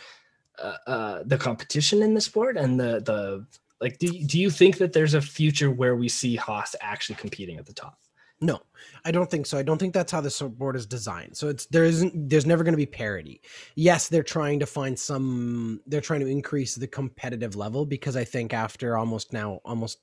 uh, 0.60 0.78
uh, 0.88 1.24
the 1.26 1.38
competition 1.38 2.02
in 2.02 2.14
the 2.14 2.22
sport 2.22 2.58
and 2.58 2.80
the 2.80 3.02
the 3.02 3.46
like 3.80 3.98
do, 4.00 4.08
do 4.08 4.40
you 4.40 4.50
think 4.50 4.78
that 4.78 4.92
there's 4.94 5.14
a 5.14 5.22
future 5.22 5.70
where 5.70 5.96
we 5.96 6.10
see 6.10 6.36
Haas 6.36 6.76
actually 6.82 7.16
competing 7.16 7.58
at 7.58 7.66
the 7.66 7.74
top 7.74 7.98
no, 8.40 8.62
I 9.04 9.12
don't 9.12 9.30
think 9.30 9.48
so. 9.48 9.58
I 9.58 9.64
don't 9.64 9.80
think 9.80 9.94
that's 9.94 10.12
how 10.12 10.22
the 10.22 10.50
board 10.50 10.76
is 10.76 10.86
designed. 10.86 11.36
So 11.36 11.50
it's 11.50 11.66
there 11.68 11.86
isn't 11.86 12.30
there's 12.30 12.46
never 12.46 12.64
going 12.64 12.74
to 12.74 12.78
be 12.78 12.86
parity. 12.86 13.42
Yes, 13.76 14.10
they're 14.10 14.24
trying 14.24 14.60
to 14.60 14.66
find 14.66 14.98
some 14.98 15.82
they're 15.88 16.02
trying 16.02 16.20
to 16.20 16.28
increase 16.28 16.76
the 16.76 16.88
competitive 16.88 17.56
level 17.56 17.86
because 17.86 18.16
I 18.16 18.24
think 18.24 18.54
after 18.54 18.96
almost 18.96 19.34
now 19.34 19.60
almost 19.66 20.00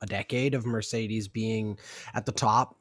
a 0.00 0.06
decade 0.06 0.54
of 0.54 0.64
Mercedes 0.64 1.28
being 1.28 1.78
at 2.14 2.24
the 2.24 2.32
top, 2.32 2.76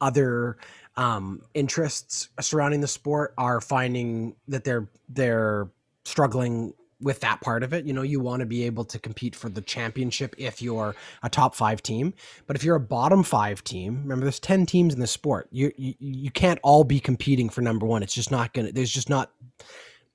other 0.00 0.58
um, 0.96 1.42
interests 1.54 2.28
surrounding 2.40 2.80
the 2.80 2.88
sport 2.88 3.32
are 3.38 3.60
finding 3.60 4.36
that 4.48 4.64
they're 4.64 4.88
they're 5.08 5.70
struggling 6.04 6.74
with 7.00 7.20
that 7.20 7.40
part 7.40 7.62
of 7.62 7.72
it. 7.72 7.84
You 7.84 7.92
know, 7.92 8.02
you 8.02 8.20
want 8.20 8.40
to 8.40 8.46
be 8.46 8.64
able 8.64 8.84
to 8.86 8.98
compete 8.98 9.36
for 9.36 9.48
the 9.48 9.60
championship 9.60 10.34
if 10.38 10.62
you're 10.62 10.94
a 11.22 11.28
top 11.28 11.54
five 11.54 11.82
team. 11.82 12.14
But 12.46 12.56
if 12.56 12.64
you're 12.64 12.76
a 12.76 12.80
bottom 12.80 13.22
five 13.22 13.62
team, 13.64 14.02
remember 14.02 14.24
there's 14.24 14.40
10 14.40 14.66
teams 14.66 14.94
in 14.94 15.00
the 15.00 15.06
sport. 15.06 15.48
You, 15.50 15.72
you, 15.76 15.94
you 15.98 16.30
can't 16.30 16.60
all 16.62 16.84
be 16.84 17.00
competing 17.00 17.48
for 17.48 17.60
number 17.60 17.86
one. 17.86 18.02
It's 18.02 18.14
just 18.14 18.30
not 18.30 18.52
going 18.52 18.66
to, 18.66 18.72
there's 18.72 18.90
just 18.90 19.10
not, 19.10 19.30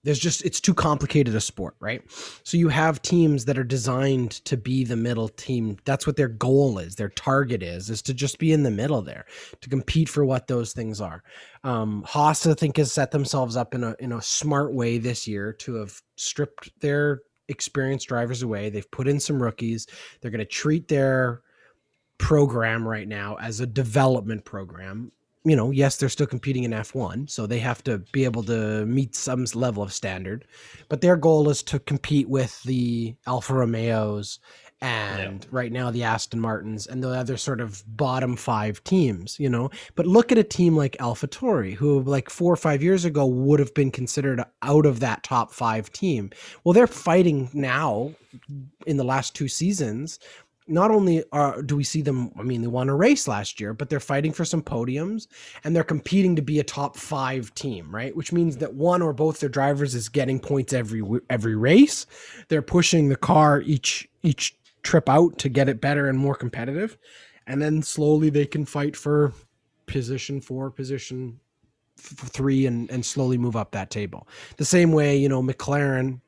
there's 0.04 0.20
just 0.20 0.44
it's 0.44 0.60
too 0.60 0.74
complicated 0.74 1.36
a 1.36 1.42
sport 1.42 1.76
right? 1.80 2.02
So 2.44 2.58
you 2.58 2.70
have 2.70 3.02
teams 3.02 3.46
that 3.46 3.58
are 3.58 3.64
designed 3.64 4.32
to 4.46 4.58
be 4.58 4.84
the 4.84 4.96
middle 4.96 5.30
team. 5.30 5.78
That's 5.86 6.08
what 6.08 6.16
their 6.16 6.28
goal 6.28 6.80
is. 6.80 6.96
Their 6.96 7.10
target 7.10 7.62
is 7.64 7.90
is 7.90 8.02
to 8.04 8.14
just 8.14 8.40
be 8.40 8.52
in 8.52 8.64
the 8.64 8.72
middle 8.72 9.02
there 9.02 9.26
to 9.62 9.70
compete 9.70 10.10
for 10.10 10.26
what 10.26 10.48
those 10.48 10.74
things 10.74 11.02
are. 11.02 11.24
Um 11.64 12.04
haas 12.08 12.46
i 12.48 12.54
think 12.54 12.78
has 12.78 12.92
set 12.92 13.12
themselves 13.12 13.56
up 13.56 13.76
in 13.76 13.84
a 13.84 13.96
in 14.00 14.12
a 14.12 14.22
smart 14.22 14.74
way 14.74 14.98
this 14.98 15.28
year 15.28 15.54
to 15.54 15.76
have 15.76 16.02
stripped 16.16 16.72
their 16.80 17.22
experienced 17.48 18.08
drivers 18.08 18.42
away. 18.42 18.70
They've 18.70 18.90
put 18.90 19.08
in 19.08 19.20
some 19.20 19.42
rookies. 19.42 19.86
They're 20.22 20.32
going 20.32 20.40
to 20.40 20.46
treat 20.46 20.88
their 20.88 21.42
program 22.18 22.88
right 22.88 23.08
now 23.08 23.36
as 23.42 23.60
a 23.60 23.68
development 23.68 24.46
program 24.46 25.12
you 25.44 25.56
know, 25.56 25.72
yes, 25.72 25.98
they're 25.98 26.10
still 26.10 26.28
competing 26.28 26.64
in 26.64 26.72
F1, 26.72 27.30
so 27.30 27.48
they 27.48 27.60
have 27.60 27.84
to 27.86 28.00
be 28.12 28.26
able 28.26 28.44
to 28.44 28.86
meet 28.86 29.16
some 29.16 29.46
level 29.56 29.82
of 29.82 29.92
standard. 29.92 30.46
But 30.88 31.02
their 31.02 31.16
goal 31.16 31.50
is 31.50 31.64
to 31.64 31.80
compete 31.80 32.30
with 32.30 32.62
the 32.64 33.16
Alfa 33.26 33.54
Romeos 33.54 34.40
and 34.82 35.44
yeah. 35.44 35.50
right 35.52 35.72
now 35.72 35.92
the 35.92 36.04
Aston 36.04 36.40
Martins 36.40 36.88
and 36.88 37.04
the 37.04 37.10
other 37.10 37.38
sort 37.38 37.62
of 37.62 37.84
bottom 37.96 38.36
five 38.36 38.84
teams, 38.84 39.40
you 39.40 39.50
know. 39.50 39.70
But 39.96 40.08
look 40.08 40.32
at 40.32 40.40
a 40.40 40.44
team 40.44 40.76
like 40.76 40.98
AlphaTauri, 40.98 41.76
who 41.76 42.02
like 42.02 42.30
four 42.30 42.52
or 42.52 42.58
five 42.58 42.82
years 42.82 43.06
ago 43.06 43.26
would 43.26 43.60
have 43.60 43.74
been 43.74 43.92
considered 43.92 44.44
out 44.64 44.86
of 44.86 45.00
that 45.00 45.24
top 45.24 45.52
five 45.52 45.92
team. 45.92 46.32
Well, 46.64 46.74
they're 46.74 46.88
fighting 46.88 47.50
now 47.54 48.14
in 48.88 48.98
the 48.98 49.04
last 49.04 49.36
two 49.36 49.48
seasons 49.48 50.20
not 50.68 50.92
only 50.92 51.24
are 51.32 51.62
do 51.62 51.76
we 51.76 51.84
see 51.84 52.02
them 52.02 52.32
i 52.38 52.44
mean 52.44 52.62
they 52.62 52.68
won 52.68 52.90
a 52.90 52.96
race 52.96 53.28
last 53.28 53.60
year 53.60 53.74
but 53.74 53.90
they're 53.90 54.00
fighting 54.00 54.32
for 54.32 54.46
some 54.46 54.62
podiums 54.62 55.28
and 55.64 55.76
they're 55.76 55.84
competing 55.84 56.36
to 56.36 56.42
be 56.42 56.60
a 56.60 56.64
top 56.64 56.96
five 56.96 57.54
team 57.56 57.92
right? 57.92 58.16
Which 58.16 58.32
means 58.32 58.58
that 58.58 58.74
one 58.74 59.02
or 59.02 59.14
both 59.14 59.40
their 59.40 59.50
drivers 59.50 59.94
is 59.94 60.10
getting 60.10 60.40
points 60.40 60.74
every 60.74 61.04
every 61.30 61.56
race. 61.56 62.06
They're 62.48 62.62
pushing 62.62 63.10
the 63.10 63.16
car 63.16 63.62
each 63.62 64.08
each 64.24 64.58
trip 64.84 65.10
out 65.10 65.38
to 65.40 65.50
get 65.50 65.70
it 65.70 65.82
better 65.82 66.08
and 66.08 66.18
more 66.18 66.36
competitive. 66.36 66.98
And 67.48 67.62
then 67.62 67.84
slowly 67.84 68.30
they 68.30 68.46
can 68.46 68.66
fight 68.66 68.96
for 68.96 69.34
position 69.86 70.42
four 70.42 70.72
position 70.72 71.40
three 71.98 72.66
and 72.66 72.90
and 72.90 73.06
slowly 73.06 73.38
move 73.38 73.56
up 73.56 73.72
that 73.72 73.90
table. 73.90 74.28
The 74.58 74.66
same 74.66 74.92
way 74.92 75.18
you 75.18 75.30
know 75.30 75.44
mclaren 75.44 76.22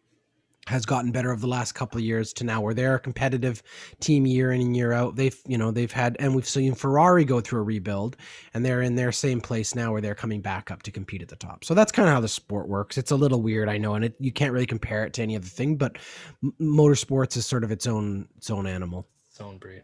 has 0.67 0.85
gotten 0.85 1.11
better 1.11 1.31
over 1.31 1.41
the 1.41 1.47
last 1.47 1.73
couple 1.73 1.97
of 1.97 2.05
years 2.05 2.31
to 2.31 2.45
now 2.45 2.61
where 2.61 2.73
they're 2.73 2.95
a 2.95 2.99
competitive 2.99 3.61
team 3.99 4.25
year 4.25 4.53
in 4.53 4.61
and 4.61 4.77
year 4.77 4.93
out. 4.93 5.15
They've, 5.15 5.37
you 5.45 5.57
know, 5.57 5.71
they've 5.71 5.91
had, 5.91 6.15
and 6.19 6.33
we've 6.33 6.47
seen 6.47 6.73
Ferrari 6.73 7.25
go 7.25 7.41
through 7.41 7.59
a 7.59 7.63
rebuild 7.63 8.15
and 8.53 8.65
they're 8.65 8.81
in 8.81 8.95
their 8.95 9.11
same 9.11 9.41
place 9.41 9.75
now 9.75 9.91
where 9.91 9.99
they're 9.99 10.15
coming 10.15 10.39
back 10.39 10.71
up 10.71 10.81
to 10.83 10.91
compete 10.91 11.21
at 11.21 11.27
the 11.27 11.35
top. 11.35 11.65
So 11.65 11.73
that's 11.73 11.91
kind 11.91 12.07
of 12.07 12.13
how 12.13 12.21
the 12.21 12.29
sport 12.29 12.69
works. 12.69 12.97
It's 12.97 13.11
a 13.11 13.15
little 13.15 13.41
weird, 13.41 13.67
I 13.67 13.77
know, 13.77 13.95
and 13.95 14.05
it, 14.05 14.15
you 14.19 14.31
can't 14.31 14.53
really 14.53 14.65
compare 14.65 15.03
it 15.03 15.13
to 15.13 15.21
any 15.21 15.35
other 15.35 15.45
thing, 15.45 15.75
but 15.75 15.97
motorsports 16.61 17.35
is 17.35 17.45
sort 17.45 17.65
of 17.65 17.71
its 17.71 17.85
own, 17.85 18.29
its 18.37 18.49
own 18.49 18.65
animal. 18.65 19.05
Its 19.29 19.41
own 19.41 19.57
breed. 19.57 19.83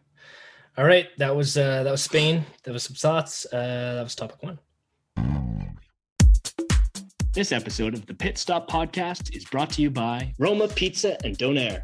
All 0.77 0.85
right. 0.85 1.07
That 1.17 1.35
was, 1.35 1.57
uh, 1.57 1.83
that 1.83 1.91
was 1.91 2.03
Spain. 2.03 2.45
That 2.63 2.71
was 2.71 2.83
some 2.83 2.95
thoughts. 2.95 3.45
Uh, 3.51 3.95
that 3.95 4.03
was 4.03 4.15
topic 4.15 4.41
one. 4.41 4.59
This 7.31 7.51
episode 7.51 7.93
of 7.93 8.07
the 8.07 8.15
Pit 8.15 8.39
Stop 8.39 8.67
Podcast 8.67 9.35
is 9.35 9.45
brought 9.45 9.69
to 9.73 9.83
you 9.83 9.91
by 9.91 10.33
Roma 10.39 10.67
Pizza 10.67 11.15
and 11.23 11.37
Donair. 11.37 11.83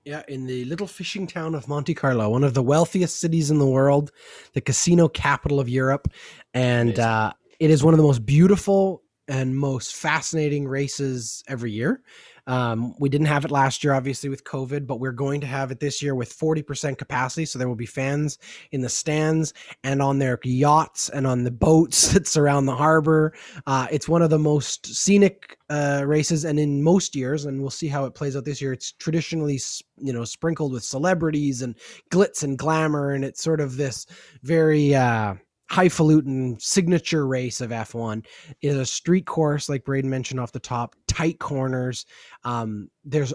Yeah, 0.06 0.24
in 0.30 0.46
the 0.46 0.64
little 0.64 0.88
fishing 0.88 1.28
town 1.28 1.56
of 1.56 1.68
Monte 1.68 1.94
Carlo, 1.94 2.30
one 2.30 2.46
of 2.46 2.54
the 2.54 2.64
wealthiest 2.64 3.20
cities 3.20 3.52
in 3.52 3.60
the 3.60 3.68
world, 3.68 4.12
the 4.54 4.62
casino 4.62 5.10
capital 5.10 5.60
of 5.60 5.68
Europe, 5.68 6.08
and 6.54 6.98
uh, 6.98 7.34
it 7.60 7.70
is 7.70 7.84
one 7.84 7.94
of 7.94 7.98
the 7.98 8.04
most 8.04 8.26
beautiful 8.26 9.04
and 9.32 9.56
most 9.56 9.96
fascinating 9.96 10.68
races 10.68 11.42
every 11.48 11.72
year. 11.72 12.02
Um, 12.48 12.94
we 13.00 13.08
didn't 13.08 13.28
have 13.28 13.46
it 13.46 13.52
last 13.52 13.82
year, 13.82 13.94
obviously, 13.94 14.30
with 14.30 14.44
COVID, 14.44 14.86
but 14.86 15.00
we're 15.00 15.14
going 15.14 15.40
to 15.40 15.48
have 15.48 15.72
it 15.72 15.80
this 15.80 16.02
year 16.02 16.16
with 16.16 16.38
40% 16.38 16.98
capacity. 16.98 17.46
So 17.46 17.58
there 17.58 17.70
will 17.70 17.76
be 17.76 17.86
fans 17.86 18.40
in 18.74 18.82
the 18.82 18.90
stands 18.90 19.54
and 19.86 20.02
on 20.02 20.20
their 20.20 20.38
yachts 20.44 21.08
and 21.08 21.26
on 21.26 21.46
the 21.46 21.52
boats 21.52 22.08
that 22.14 22.28
surround 22.28 22.68
the 22.68 22.76
harbor. 22.76 23.34
Uh, 23.66 23.88
it's 23.90 24.10
one 24.10 24.22
of 24.22 24.32
the 24.32 24.40
most 24.40 24.86
scenic 24.88 25.58
uh, 25.70 26.04
races, 26.06 26.44
and 26.44 26.60
in 26.60 26.84
most 26.84 27.16
years, 27.16 27.46
and 27.46 27.62
we'll 27.62 27.70
see 27.70 27.88
how 27.88 28.04
it 28.04 28.14
plays 28.14 28.36
out 28.36 28.44
this 28.44 28.62
year, 28.62 28.74
it's 28.74 28.92
traditionally, 28.92 29.62
you 29.98 30.12
know, 30.12 30.26
sprinkled 30.26 30.74
with 30.74 30.84
celebrities 30.84 31.62
and 31.62 31.78
glitz 32.10 32.44
and 32.44 32.58
glamour, 32.58 33.12
and 33.12 33.24
it's 33.24 33.42
sort 33.42 33.62
of 33.62 33.78
this 33.78 34.06
very. 34.44 34.94
Uh, 34.94 35.36
highfalutin 35.72 36.58
signature 36.60 37.26
race 37.26 37.62
of 37.62 37.70
F1 37.70 38.26
is 38.62 38.76
a 38.76 38.86
street 38.86 39.26
course, 39.26 39.70
like 39.70 39.86
Braydon 39.86 40.10
mentioned 40.10 40.38
off 40.38 40.52
the 40.52 40.60
top, 40.60 40.98
tight 41.08 41.40
corners. 41.40 42.06
Um, 42.44 42.90
there's 43.06 43.34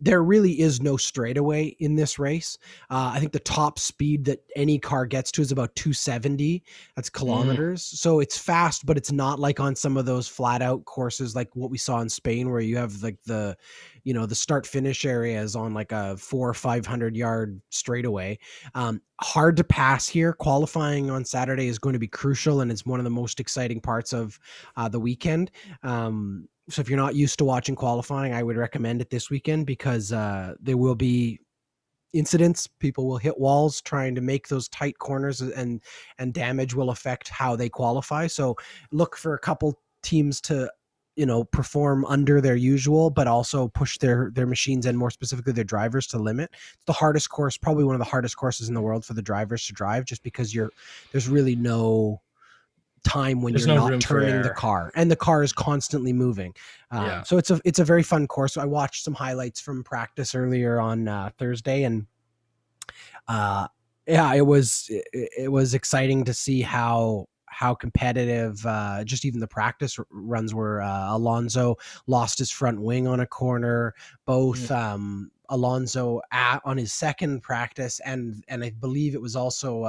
there 0.00 0.22
really 0.22 0.60
is 0.60 0.80
no 0.80 0.96
straightaway 0.96 1.66
in 1.78 1.94
this 1.94 2.18
race. 2.18 2.58
Uh, 2.90 3.12
I 3.14 3.20
think 3.20 3.32
the 3.32 3.40
top 3.40 3.78
speed 3.78 4.24
that 4.24 4.42
any 4.56 4.78
car 4.78 5.06
gets 5.06 5.30
to 5.32 5.42
is 5.42 5.52
about 5.52 5.74
270. 5.76 6.62
That's 6.96 7.08
mm. 7.08 7.12
kilometers. 7.12 7.82
Mm. 7.82 7.96
So 7.98 8.20
it's 8.20 8.38
fast, 8.38 8.86
but 8.86 8.96
it's 8.96 9.12
not 9.12 9.38
like 9.38 9.60
on 9.60 9.74
some 9.74 9.96
of 9.96 10.06
those 10.06 10.28
flat 10.28 10.62
out 10.62 10.84
courses 10.84 11.34
like 11.34 11.54
what 11.54 11.70
we 11.70 11.78
saw 11.78 12.00
in 12.00 12.08
Spain, 12.08 12.50
where 12.50 12.60
you 12.60 12.76
have 12.76 13.02
like 13.02 13.22
the, 13.24 13.56
you 14.04 14.14
know, 14.14 14.26
the 14.26 14.34
start 14.34 14.66
finish 14.66 15.04
areas 15.04 15.54
on 15.54 15.72
like 15.72 15.92
a 15.92 16.16
four 16.16 16.48
or 16.48 16.54
500 16.54 17.16
yard 17.16 17.60
straightaway. 17.70 18.38
Um, 18.74 19.00
hard 19.20 19.56
to 19.56 19.64
pass 19.64 20.08
here. 20.08 20.32
Qualifying 20.32 21.10
on 21.10 21.24
Saturday 21.24 21.68
is 21.68 21.78
going 21.78 21.92
to 21.92 21.98
be 21.98 22.08
crucial 22.08 22.60
and 22.60 22.72
it's 22.72 22.84
one 22.84 22.98
of 22.98 23.04
the 23.04 23.10
most 23.10 23.38
exciting 23.40 23.80
parts 23.80 24.12
of 24.12 24.38
uh, 24.76 24.88
the 24.88 24.98
weekend. 24.98 25.50
Um, 25.82 26.48
so 26.68 26.80
if 26.80 26.88
you're 26.88 26.96
not 26.96 27.14
used 27.14 27.38
to 27.38 27.44
watching 27.44 27.74
qualifying, 27.74 28.32
I 28.32 28.42
would 28.42 28.56
recommend 28.56 29.00
it 29.00 29.10
this 29.10 29.30
weekend 29.30 29.66
because 29.66 30.12
uh, 30.12 30.54
there 30.60 30.76
will 30.76 30.94
be 30.94 31.40
incidents. 32.12 32.66
People 32.66 33.08
will 33.08 33.18
hit 33.18 33.38
walls 33.38 33.80
trying 33.80 34.14
to 34.14 34.20
make 34.20 34.48
those 34.48 34.68
tight 34.68 34.98
corners, 34.98 35.40
and 35.40 35.80
and 36.18 36.32
damage 36.32 36.74
will 36.74 36.90
affect 36.90 37.28
how 37.28 37.56
they 37.56 37.68
qualify. 37.68 38.26
So 38.26 38.56
look 38.92 39.16
for 39.16 39.34
a 39.34 39.38
couple 39.38 39.78
teams 40.02 40.40
to 40.42 40.70
you 41.16 41.26
know 41.26 41.44
perform 41.44 42.04
under 42.06 42.40
their 42.40 42.56
usual 42.56 43.10
but 43.10 43.26
also 43.26 43.68
push 43.68 43.98
their 43.98 44.30
their 44.34 44.46
machines 44.46 44.86
and 44.86 44.96
more 44.96 45.10
specifically 45.10 45.52
their 45.52 45.62
drivers 45.62 46.06
to 46.06 46.18
limit 46.18 46.50
it's 46.52 46.84
the 46.86 46.92
hardest 46.92 47.28
course 47.28 47.58
probably 47.58 47.84
one 47.84 47.94
of 47.94 47.98
the 47.98 48.04
hardest 48.04 48.36
courses 48.36 48.68
in 48.68 48.74
the 48.74 48.80
world 48.80 49.04
for 49.04 49.12
the 49.12 49.20
drivers 49.20 49.66
to 49.66 49.74
drive 49.74 50.06
just 50.06 50.22
because 50.22 50.54
you're 50.54 50.70
there's 51.12 51.28
really 51.28 51.54
no 51.54 52.20
time 53.04 53.42
when 53.42 53.52
There's 53.52 53.66
you're 53.66 53.76
no 53.76 53.88
not 53.88 54.00
turning 54.00 54.42
the 54.42 54.50
car 54.50 54.92
and 54.94 55.10
the 55.10 55.16
car 55.16 55.42
is 55.42 55.52
constantly 55.52 56.12
moving. 56.12 56.54
Um, 56.90 57.04
Yeah. 57.06 57.22
so 57.22 57.36
it's 57.38 57.50
a 57.50 57.60
it's 57.64 57.78
a 57.78 57.84
very 57.84 58.02
fun 58.02 58.26
course. 58.26 58.56
I 58.56 58.64
watched 58.64 59.04
some 59.04 59.14
highlights 59.14 59.60
from 59.60 59.82
practice 59.84 60.34
earlier 60.34 60.80
on 60.80 61.08
uh, 61.08 61.30
thursday 61.38 61.84
and 61.84 62.06
uh 63.28 63.68
yeah 64.06 64.34
it 64.34 64.44
was 64.46 64.86
it, 64.88 65.30
it 65.38 65.52
was 65.52 65.74
exciting 65.74 66.24
to 66.24 66.34
see 66.34 66.60
how 66.60 67.26
how 67.46 67.74
competitive 67.74 68.64
uh 68.66 69.04
just 69.04 69.24
even 69.24 69.40
the 69.40 69.46
practice 69.46 69.98
r- 69.98 70.06
runs 70.10 70.54
were. 70.54 70.80
Uh, 70.80 71.14
alonso 71.14 71.76
lost 72.06 72.38
his 72.38 72.50
front 72.50 72.80
wing 72.80 73.06
on 73.06 73.20
a 73.20 73.26
corner. 73.26 73.94
Both 74.26 74.70
um 74.70 75.30
alonso 75.48 76.20
at, 76.32 76.60
on 76.64 76.78
his 76.78 76.92
second 76.94 77.42
practice 77.42 78.00
and 78.06 78.42
and 78.48 78.64
i 78.64 78.70
believe 78.80 79.14
it 79.14 79.20
was 79.20 79.36
also 79.36 79.84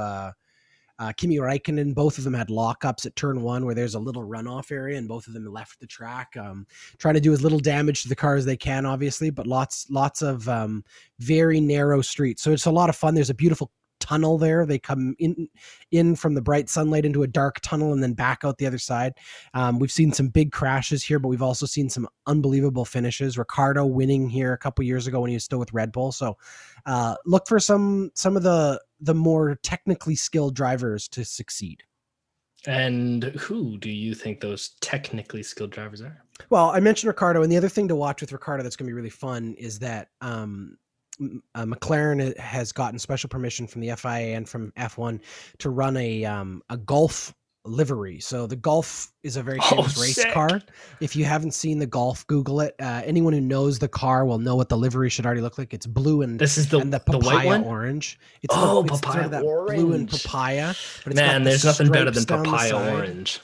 uh 1.00 1.12
Kimi 1.14 1.38
Räikkönen, 1.38 1.94
both 1.94 2.18
of 2.18 2.24
them 2.24 2.34
had 2.34 2.50
lockups 2.50 3.06
at 3.06 3.16
turn 3.16 3.42
one 3.42 3.66
where 3.66 3.76
there's 3.76 3.96
a 3.96 4.00
little 4.00 4.24
runoff 4.24 4.72
area, 4.72 4.98
and 4.98 5.08
both 5.08 5.28
of 5.28 5.34
them 5.34 5.46
left 5.46 5.80
the 5.80 5.88
track, 5.88 6.36
um, 6.38 6.66
trying 6.98 7.16
to 7.16 7.22
do 7.22 7.34
as 7.34 7.42
little 7.42 7.60
damage 7.60 8.04
to 8.04 8.10
the 8.10 8.16
car 8.16 8.36
as 8.36 8.46
they 8.46 8.58
can, 8.58 8.86
obviously, 8.86 9.30
but 9.30 9.48
lots 9.48 9.90
lots 9.90 10.22
of 10.22 10.48
um, 10.50 10.84
very 11.20 11.60
narrow 11.60 12.02
streets. 12.02 12.42
So 12.42 12.52
it's 12.52 12.66
a 12.66 12.72
lot 12.72 12.90
of 12.90 12.96
fun. 12.96 13.16
There's 13.16 13.30
a 13.30 13.36
beautiful 13.36 13.72
tunnel 14.04 14.38
there. 14.38 14.66
They 14.66 14.78
come 14.78 15.16
in 15.18 15.48
in 15.92 16.16
from 16.18 16.34
the 16.34 16.42
bright 16.42 16.70
sunlight 16.70 17.06
into 17.06 17.24
a 17.24 17.28
dark 17.28 17.62
tunnel 17.62 17.94
and 17.94 18.04
then 18.04 18.14
back 18.14 18.44
out 18.44 18.58
the 18.58 18.68
other 18.68 18.78
side. 18.78 19.14
Um, 19.54 19.80
we've 19.80 19.92
seen 19.92 20.12
some 20.12 20.28
big 20.28 20.52
crashes 20.52 21.04
here, 21.04 21.20
but 21.20 21.30
we've 21.30 21.42
also 21.42 21.66
seen 21.66 21.90
some 21.90 22.08
unbelievable 22.28 22.84
finishes. 22.84 23.38
Ricciardo 23.38 23.86
winning 23.86 24.30
here 24.30 24.52
a 24.52 24.58
couple 24.58 24.84
years 24.84 25.08
ago 25.08 25.22
when 25.22 25.30
he 25.30 25.38
was 25.38 25.46
still 25.46 25.60
with 25.60 25.72
Red 25.72 25.94
Bull. 25.94 26.12
So 26.12 26.38
uh, 26.86 27.16
look 27.26 27.48
for 27.48 27.60
some 27.60 28.12
some 28.14 28.36
of 28.36 28.44
the 28.44 28.82
the 29.00 29.16
more 29.16 29.58
technically 29.64 30.16
skilled 30.16 30.54
drivers 30.54 31.08
to 31.10 31.24
succeed. 31.24 31.84
And 32.66 33.24
who 33.24 33.78
do 33.78 33.90
you 33.90 34.16
think 34.16 34.40
those 34.40 34.72
technically 34.82 35.44
skilled 35.44 35.72
drivers 35.72 36.02
are? 36.02 36.24
Well, 36.50 36.70
I 36.70 36.80
mentioned 36.80 37.10
Ricciardo, 37.10 37.44
and 37.44 37.52
the 37.52 37.58
other 37.58 37.70
thing 37.70 37.88
to 37.90 37.96
watch 37.96 38.22
with 38.22 38.32
Ricciardo 38.32 38.64
that's 38.64 38.76
going 38.76 38.88
to 38.88 38.90
be 38.90 38.96
really 38.96 39.10
fun 39.10 39.54
is 39.58 39.80
that 39.80 40.10
um, 40.22 40.78
uh, 41.56 41.66
McLaren 41.66 42.38
has 42.38 42.72
gotten 42.72 43.00
special 43.00 43.30
permission 43.30 43.68
from 43.68 43.82
the 43.82 43.96
FIA 43.96 44.36
and 44.36 44.48
from 44.48 44.72
F1 44.78 45.20
to 45.60 45.70
run 45.70 45.98
a 45.98 46.26
um, 46.26 46.62
a 46.70 46.78
Golf 46.78 47.34
livery. 47.66 48.20
So 48.20 48.46
the 48.46 48.58
Golf 48.58 49.12
is 49.24 49.38
a 49.38 49.44
very 49.44 49.58
Oh, 49.62 49.70
famous 49.84 49.98
race 49.98 50.26
car. 50.34 50.62
If 51.00 51.16
you 51.16 51.24
haven't 51.24 51.52
seen 51.54 51.80
the 51.80 51.86
Golf, 51.86 52.28
Google 52.28 52.60
it. 52.60 52.76
Uh, 52.80 53.02
anyone 53.06 53.32
who 53.32 53.40
knows 53.40 53.80
the 53.80 53.88
car 53.88 54.26
will 54.26 54.38
know 54.40 54.56
what 54.56 54.68
the 54.68 54.78
livery 54.78 55.10
should 55.10 55.26
already 55.26 55.40
look 55.42 55.58
like. 55.58 55.74
It's 55.74 55.86
blue 55.88 56.22
and 56.24 56.38
This 56.38 56.58
is 56.58 56.68
the 56.70 56.80
and 56.80 56.92
the 56.92 57.00
the 57.00 57.20
papaya 57.20 57.36
white 57.38 57.46
one. 57.46 57.64
orange. 57.64 58.20
It's 58.42 58.54
Oh, 58.58 58.82
the, 58.84 58.94
it's 58.94 59.02
sort 59.02 59.04
papaya 59.04 59.26
of 59.26 59.32
that 59.32 59.42
blue 59.42 59.94
and 59.94 60.10
papaya. 60.10 60.74
But 61.06 61.16
Man, 61.16 61.44
the 61.44 61.52
there's 61.52 61.64
nothing 61.64 61.90
better 61.90 62.12
than 62.12 62.26
papaya 62.26 62.94
orange. 62.94 63.40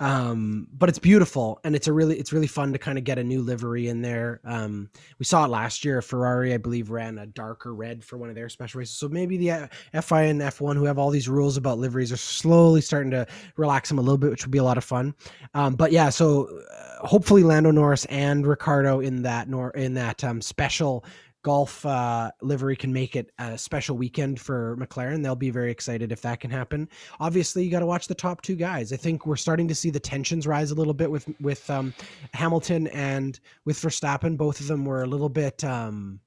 Um 0.00 0.66
but 0.72 0.88
it's 0.88 0.98
beautiful 0.98 1.60
and 1.62 1.76
it's 1.76 1.86
a 1.86 1.92
really 1.92 2.18
it's 2.18 2.32
really 2.32 2.46
fun 2.46 2.72
to 2.72 2.78
kind 2.78 2.98
of 2.98 3.04
get 3.04 3.18
a 3.18 3.24
new 3.24 3.42
livery 3.42 3.88
in 3.88 4.00
there. 4.02 4.40
Um 4.44 4.90
we 5.18 5.24
saw 5.24 5.44
it 5.44 5.48
last 5.48 5.84
year. 5.84 6.00
Ferrari 6.02 6.54
i 6.54 6.56
believe 6.56 6.90
ran 6.90 7.18
a 7.18 7.26
darker 7.26 7.74
red 7.74 8.02
for 8.02 8.16
one 8.16 8.30
of 8.30 8.34
their 8.34 8.48
special 8.48 8.78
races. 8.78 8.96
So 8.96 9.08
maybe 9.08 9.36
the 9.36 9.50
uh, 9.52 10.00
fi 10.00 10.22
and 10.22 10.40
f1 10.40 10.76
who 10.76 10.84
have 10.84 10.98
all 10.98 11.10
these 11.10 11.28
rules 11.28 11.56
about 11.56 11.78
liveries 11.78 12.10
are 12.10 12.16
slowly 12.16 12.80
starting 12.80 13.10
to 13.12 13.26
relax 13.56 13.90
them 13.90 13.98
a 13.98 14.02
little 14.02 14.18
bit 14.18 14.30
which 14.30 14.44
would 14.44 14.50
be 14.50 14.58
a 14.58 14.64
lot 14.64 14.78
of 14.78 14.84
fun. 14.84 15.14
Um 15.54 15.74
but 15.74 15.92
yeah 15.92 16.08
so 16.08 16.48
uh, 16.70 17.06
hopefully 17.06 17.42
lando 17.42 17.70
norris 17.70 18.06
and 18.06 18.46
ricciardo 18.46 19.00
in 19.00 19.22
that 19.22 19.48
nor 19.48 19.70
in 19.70 19.94
that 19.94 20.24
um 20.24 20.40
special 20.40 21.04
golf 21.42 21.84
uh, 21.86 22.30
livery 22.42 22.76
can 22.76 22.92
make 22.92 23.16
it 23.16 23.32
a 23.38 23.56
special 23.56 23.96
weekend 23.96 24.40
for 24.40 24.76
McLaren. 24.76 25.22
They'll 25.22 25.36
be 25.36 25.50
very 25.50 25.70
excited 25.70 26.12
if 26.12 26.22
that 26.22 26.40
can 26.40 26.50
happen 26.50 26.88
obviously 27.18 27.64
you 27.64 27.70
got 27.70 27.80
to 27.80 27.86
watch 27.86 28.08
the 28.08 28.14
top 28.14 28.42
two 28.42 28.56
guys. 28.56 28.92
I 28.92 28.96
think 28.96 29.26
we're 29.26 29.36
starting 29.36 29.68
to 29.68 29.74
see 29.74 29.90
the 29.90 30.00
tensions 30.00 30.46
rise 30.46 30.70
a 30.70 30.74
little 30.74 30.94
bit 30.94 31.10
with 31.10 31.28
with 31.40 31.68
um, 31.70 31.94
Hamilton 32.34 32.86
and 32.88 33.38
with 33.64 33.76
Verstappen. 33.76 34.36
Both 34.36 34.60
of 34.60 34.66
them 34.66 34.84
were 34.84 35.02
a 35.02 35.06
little 35.06 35.28
bit. 35.28 35.62
Um, 35.64 36.20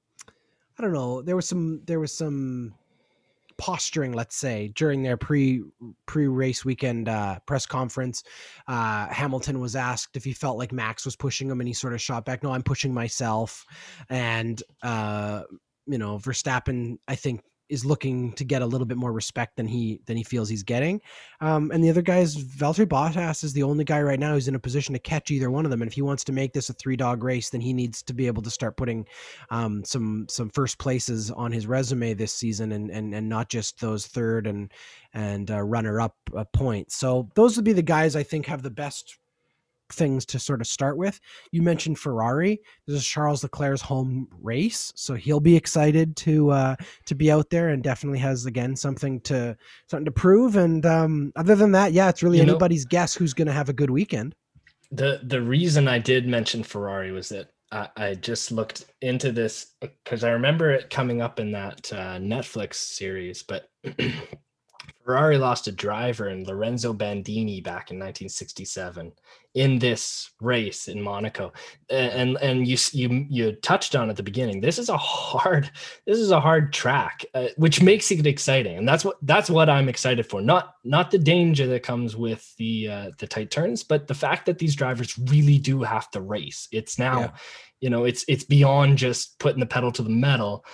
I 0.78 0.82
don't 0.82 0.92
know. 0.92 1.22
There 1.22 1.36
was 1.36 1.46
some. 1.46 1.82
There 1.84 2.00
was 2.00 2.12
some 2.12 2.74
posturing, 3.58 4.12
let's 4.12 4.36
say, 4.36 4.72
during 4.74 5.02
their 5.02 5.16
pre 5.16 5.62
pre 6.06 6.26
race 6.26 6.64
weekend 6.64 7.08
uh, 7.08 7.38
press 7.46 7.66
conference. 7.66 8.22
Uh, 8.66 9.06
Hamilton 9.08 9.60
was 9.60 9.76
asked 9.76 10.16
if 10.16 10.24
he 10.24 10.32
felt 10.32 10.58
like 10.58 10.72
Max 10.72 11.04
was 11.04 11.16
pushing 11.16 11.50
him, 11.50 11.60
and 11.60 11.68
he 11.68 11.74
sort 11.74 11.92
of 11.92 12.00
shot 12.00 12.24
back, 12.24 12.42
"No, 12.42 12.52
I'm 12.52 12.62
pushing 12.62 12.92
myself." 12.94 13.64
And 14.08 14.62
uh, 14.82 15.42
you 15.86 15.98
know, 15.98 16.18
Verstappen, 16.18 16.98
I 17.08 17.14
think 17.14 17.40
is 17.68 17.84
looking 17.84 18.32
to 18.32 18.44
get 18.44 18.62
a 18.62 18.66
little 18.66 18.86
bit 18.86 18.96
more 18.96 19.12
respect 19.12 19.56
than 19.56 19.66
he 19.66 20.00
than 20.06 20.16
he 20.16 20.22
feels 20.22 20.48
he's 20.48 20.62
getting. 20.62 21.00
Um, 21.40 21.70
and 21.70 21.82
the 21.82 21.90
other 21.90 22.02
guy 22.02 22.18
is 22.18 22.36
Valtteri 22.36 22.86
Bottas 22.86 23.44
is 23.44 23.52
the 23.52 23.62
only 23.62 23.84
guy 23.84 24.02
right 24.02 24.20
now 24.20 24.32
who's 24.34 24.48
in 24.48 24.54
a 24.54 24.60
position 24.60 24.92
to 24.92 24.98
catch 24.98 25.30
either 25.30 25.50
one 25.50 25.64
of 25.64 25.70
them. 25.70 25.82
And 25.82 25.90
if 25.90 25.94
he 25.94 26.02
wants 26.02 26.24
to 26.24 26.32
make 26.32 26.52
this 26.52 26.68
a 26.68 26.74
three 26.74 26.96
dog 26.96 27.22
race, 27.22 27.50
then 27.50 27.60
he 27.60 27.72
needs 27.72 28.02
to 28.02 28.14
be 28.14 28.26
able 28.26 28.42
to 28.42 28.50
start 28.50 28.76
putting 28.76 29.06
um, 29.50 29.84
some 29.84 30.26
some 30.28 30.50
first 30.50 30.78
places 30.78 31.30
on 31.30 31.52
his 31.52 31.66
resume 31.66 32.14
this 32.14 32.32
season, 32.32 32.72
and 32.72 32.90
and 32.90 33.14
and 33.14 33.28
not 33.28 33.48
just 33.48 33.80
those 33.80 34.06
third 34.06 34.46
and 34.46 34.72
and 35.14 35.50
uh, 35.50 35.62
runner 35.62 36.00
up 36.00 36.16
uh, 36.36 36.44
points. 36.52 36.96
So 36.96 37.28
those 37.34 37.56
would 37.56 37.64
be 37.64 37.72
the 37.72 37.82
guys 37.82 38.16
I 38.16 38.22
think 38.22 38.46
have 38.46 38.62
the 38.62 38.70
best 38.70 39.18
things 39.92 40.24
to 40.26 40.38
sort 40.38 40.60
of 40.60 40.66
start 40.66 40.96
with. 40.96 41.20
You 41.52 41.62
mentioned 41.62 41.98
Ferrari. 41.98 42.60
This 42.86 42.96
is 42.96 43.06
Charles 43.06 43.42
Leclerc's 43.42 43.80
home 43.80 44.28
race, 44.42 44.92
so 44.96 45.14
he'll 45.14 45.40
be 45.40 45.56
excited 45.56 46.16
to 46.16 46.50
uh, 46.50 46.76
to 47.06 47.14
be 47.14 47.30
out 47.30 47.50
there 47.50 47.68
and 47.70 47.82
definitely 47.82 48.18
has 48.20 48.46
again 48.46 48.76
something 48.76 49.20
to 49.22 49.56
something 49.88 50.04
to 50.04 50.10
prove. 50.10 50.56
And 50.56 50.84
um, 50.86 51.32
other 51.36 51.54
than 51.54 51.72
that, 51.72 51.92
yeah, 51.92 52.08
it's 52.08 52.22
really 52.22 52.38
You 52.38 52.46
know- 52.46 52.52
anybody's 52.52 52.84
guess 52.84 53.14
who's 53.14 53.34
going 53.34 53.48
to 53.48 53.52
have 53.52 53.68
a 53.68 53.74
good 53.74 53.90
weekend. 53.90 54.34
The 54.90 55.20
the 55.22 55.42
reason 55.42 55.88
I 55.88 55.98
did 55.98 56.26
mention 56.26 56.62
Ferrari 56.62 57.10
was 57.10 57.28
that 57.30 57.50
I, 57.72 57.88
I 57.96 58.14
just 58.14 58.52
looked 58.52 58.86
into 59.00 59.32
this 59.32 59.74
because 59.80 60.22
I 60.22 60.30
remember 60.30 60.70
it 60.70 60.90
coming 60.90 61.20
up 61.20 61.40
in 61.40 61.52
that 61.52 61.92
uh, 61.92 62.18
Netflix 62.18 62.74
series, 62.74 63.42
but 63.42 63.68
Ferrari 65.04 65.36
lost 65.38 65.66
a 65.68 65.72
driver 65.72 66.28
in 66.28 66.44
Lorenzo 66.44 66.92
Bandini 66.92 67.60
back 67.60 67.90
in 67.90 67.98
1967 67.98 69.12
in 69.54 69.78
this 69.78 70.32
race 70.40 70.88
in 70.88 71.00
Monaco, 71.00 71.52
and 71.90 72.36
and 72.38 72.66
you 72.66 72.76
you 72.92 73.26
you 73.28 73.52
touched 73.52 73.94
on 73.94 74.10
at 74.10 74.16
the 74.16 74.22
beginning. 74.22 74.60
This 74.60 74.78
is 74.78 74.88
a 74.88 74.96
hard 74.96 75.70
this 76.06 76.18
is 76.18 76.30
a 76.30 76.40
hard 76.40 76.72
track, 76.72 77.24
uh, 77.34 77.48
which 77.56 77.82
makes 77.82 78.10
it 78.10 78.26
exciting, 78.26 78.78
and 78.78 78.88
that's 78.88 79.04
what 79.04 79.16
that's 79.22 79.50
what 79.50 79.68
I'm 79.68 79.88
excited 79.88 80.26
for. 80.26 80.40
Not 80.40 80.74
not 80.84 81.10
the 81.10 81.18
danger 81.18 81.66
that 81.68 81.82
comes 81.82 82.16
with 82.16 82.54
the 82.56 82.88
uh, 82.88 83.10
the 83.18 83.26
tight 83.26 83.50
turns, 83.50 83.84
but 83.84 84.08
the 84.08 84.14
fact 84.14 84.46
that 84.46 84.58
these 84.58 84.74
drivers 84.74 85.18
really 85.18 85.58
do 85.58 85.82
have 85.82 86.10
to 86.12 86.20
race. 86.20 86.66
It's 86.72 86.98
now, 86.98 87.20
Yeah. 87.20 87.30
you 87.80 87.90
know, 87.90 88.04
it's 88.04 88.24
it's 88.26 88.44
beyond 88.44 88.98
just 88.98 89.38
putting 89.38 89.60
the 89.60 89.66
pedal 89.66 89.92
to 89.92 90.02
the 90.02 90.10
metal. 90.10 90.64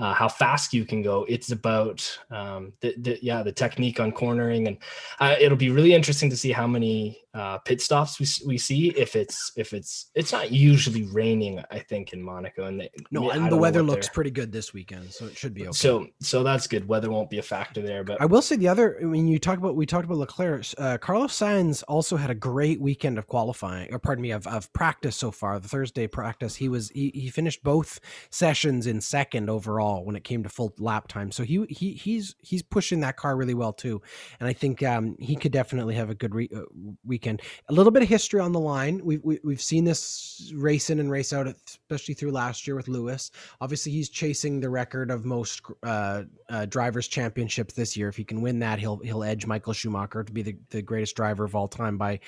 Uh, 0.00 0.14
how 0.14 0.28
fast 0.28 0.72
you 0.72 0.86
can 0.86 1.02
go. 1.02 1.26
It's 1.28 1.52
about 1.52 2.18
um, 2.30 2.72
the, 2.80 2.94
the 2.96 3.18
yeah 3.20 3.42
the 3.42 3.52
technique 3.52 4.00
on 4.00 4.12
cornering, 4.12 4.66
and 4.66 4.78
uh, 5.20 5.36
it'll 5.38 5.58
be 5.58 5.68
really 5.68 5.92
interesting 5.92 6.30
to 6.30 6.38
see 6.38 6.52
how 6.52 6.66
many 6.66 7.18
uh, 7.32 7.58
pit 7.58 7.80
stops 7.80 8.18
we, 8.18 8.26
we 8.46 8.58
see. 8.58 8.88
If 8.90 9.14
it's 9.14 9.52
if 9.56 9.72
it's 9.72 10.10
it's 10.14 10.32
not 10.32 10.50
usually 10.50 11.04
raining, 11.04 11.62
I 11.70 11.78
think 11.78 12.12
in 12.12 12.22
Monaco, 12.22 12.64
and 12.64 12.80
they, 12.80 12.90
No, 13.10 13.30
and 13.30 13.50
the 13.50 13.56
weather 13.56 13.82
looks 13.82 14.08
pretty 14.08 14.30
good 14.30 14.50
this 14.50 14.74
weekend, 14.74 15.12
so 15.12 15.26
it 15.26 15.36
should 15.36 15.54
be 15.54 15.62
okay. 15.62 15.72
so 15.72 16.06
so 16.20 16.42
that's 16.42 16.66
good. 16.66 16.88
Weather 16.88 17.10
won't 17.10 17.30
be 17.30 17.38
a 17.38 17.42
factor 17.42 17.82
there, 17.82 18.02
but 18.02 18.20
I 18.20 18.26
will 18.26 18.42
say 18.42 18.56
the 18.56 18.68
other 18.68 18.98
when 19.02 19.28
you 19.28 19.38
talk 19.38 19.58
about 19.58 19.76
we 19.76 19.86
talked 19.86 20.04
about 20.04 20.18
Leclerc, 20.18 20.66
uh, 20.76 20.98
Carlos 20.98 21.38
Sainz 21.38 21.84
also 21.86 22.16
had 22.16 22.30
a 22.30 22.34
great 22.34 22.80
weekend 22.80 23.16
of 23.16 23.28
qualifying, 23.28 23.92
or 23.94 24.00
pardon 24.00 24.22
me, 24.22 24.32
of, 24.32 24.46
of 24.48 24.72
practice 24.72 25.14
so 25.14 25.30
far. 25.30 25.60
The 25.60 25.68
Thursday 25.68 26.08
practice, 26.08 26.56
he 26.56 26.68
was 26.68 26.90
he, 26.90 27.12
he 27.14 27.30
finished 27.30 27.62
both 27.62 28.00
sessions 28.30 28.88
in 28.88 29.00
second 29.00 29.48
overall 29.48 30.04
when 30.04 30.16
it 30.16 30.24
came 30.24 30.42
to 30.42 30.48
full 30.48 30.74
lap 30.78 31.06
time. 31.06 31.30
So 31.30 31.44
he 31.44 31.64
he 31.68 31.92
he's 31.92 32.34
he's 32.40 32.62
pushing 32.62 33.00
that 33.00 33.16
car 33.16 33.36
really 33.36 33.54
well 33.54 33.72
too, 33.72 34.02
and 34.40 34.48
I 34.48 34.52
think 34.52 34.82
um, 34.82 35.16
he 35.20 35.36
could 35.36 35.52
definitely 35.52 35.94
have 35.94 36.10
a 36.10 36.14
good 36.14 36.34
re- 36.34 36.50
uh, 36.54 36.62
weekend. 37.04 37.19
A 37.68 37.72
little 37.72 37.92
bit 37.92 38.02
of 38.02 38.08
history 38.08 38.40
on 38.40 38.52
the 38.52 38.60
line. 38.60 39.00
We've 39.04 39.22
we, 39.22 39.38
we've 39.44 39.60
seen 39.60 39.84
this 39.84 40.52
race 40.54 40.90
in 40.90 41.00
and 41.00 41.10
race 41.10 41.32
out, 41.32 41.46
especially 41.46 42.14
through 42.14 42.32
last 42.32 42.66
year 42.66 42.76
with 42.76 42.88
Lewis. 42.88 43.30
Obviously, 43.60 43.92
he's 43.92 44.08
chasing 44.08 44.60
the 44.60 44.70
record 44.70 45.10
of 45.10 45.24
most 45.24 45.62
uh, 45.82 46.22
uh, 46.48 46.66
drivers' 46.66 47.08
championships 47.08 47.74
this 47.74 47.96
year. 47.96 48.08
If 48.08 48.16
he 48.16 48.24
can 48.24 48.40
win 48.40 48.58
that, 48.60 48.78
he'll 48.78 48.98
he'll 48.98 49.24
edge 49.24 49.46
Michael 49.46 49.72
Schumacher 49.72 50.24
to 50.24 50.32
be 50.32 50.42
the, 50.42 50.56
the 50.70 50.82
greatest 50.82 51.16
driver 51.16 51.44
of 51.44 51.54
all 51.54 51.68
time 51.68 51.98
by 51.98 52.20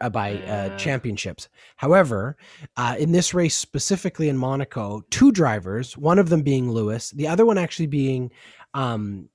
uh, 0.00 0.10
by 0.10 0.34
uh, 0.42 0.76
championships. 0.76 1.48
However, 1.76 2.36
uh, 2.76 2.96
in 2.98 3.12
this 3.12 3.34
race 3.34 3.56
specifically 3.56 4.28
in 4.28 4.36
Monaco, 4.36 5.02
two 5.10 5.32
drivers, 5.32 5.96
one 5.96 6.18
of 6.18 6.28
them 6.28 6.42
being 6.42 6.70
Lewis, 6.70 7.10
the 7.10 7.28
other 7.28 7.46
one 7.46 7.58
actually 7.58 7.86
being 7.86 8.30
um, 8.74 9.28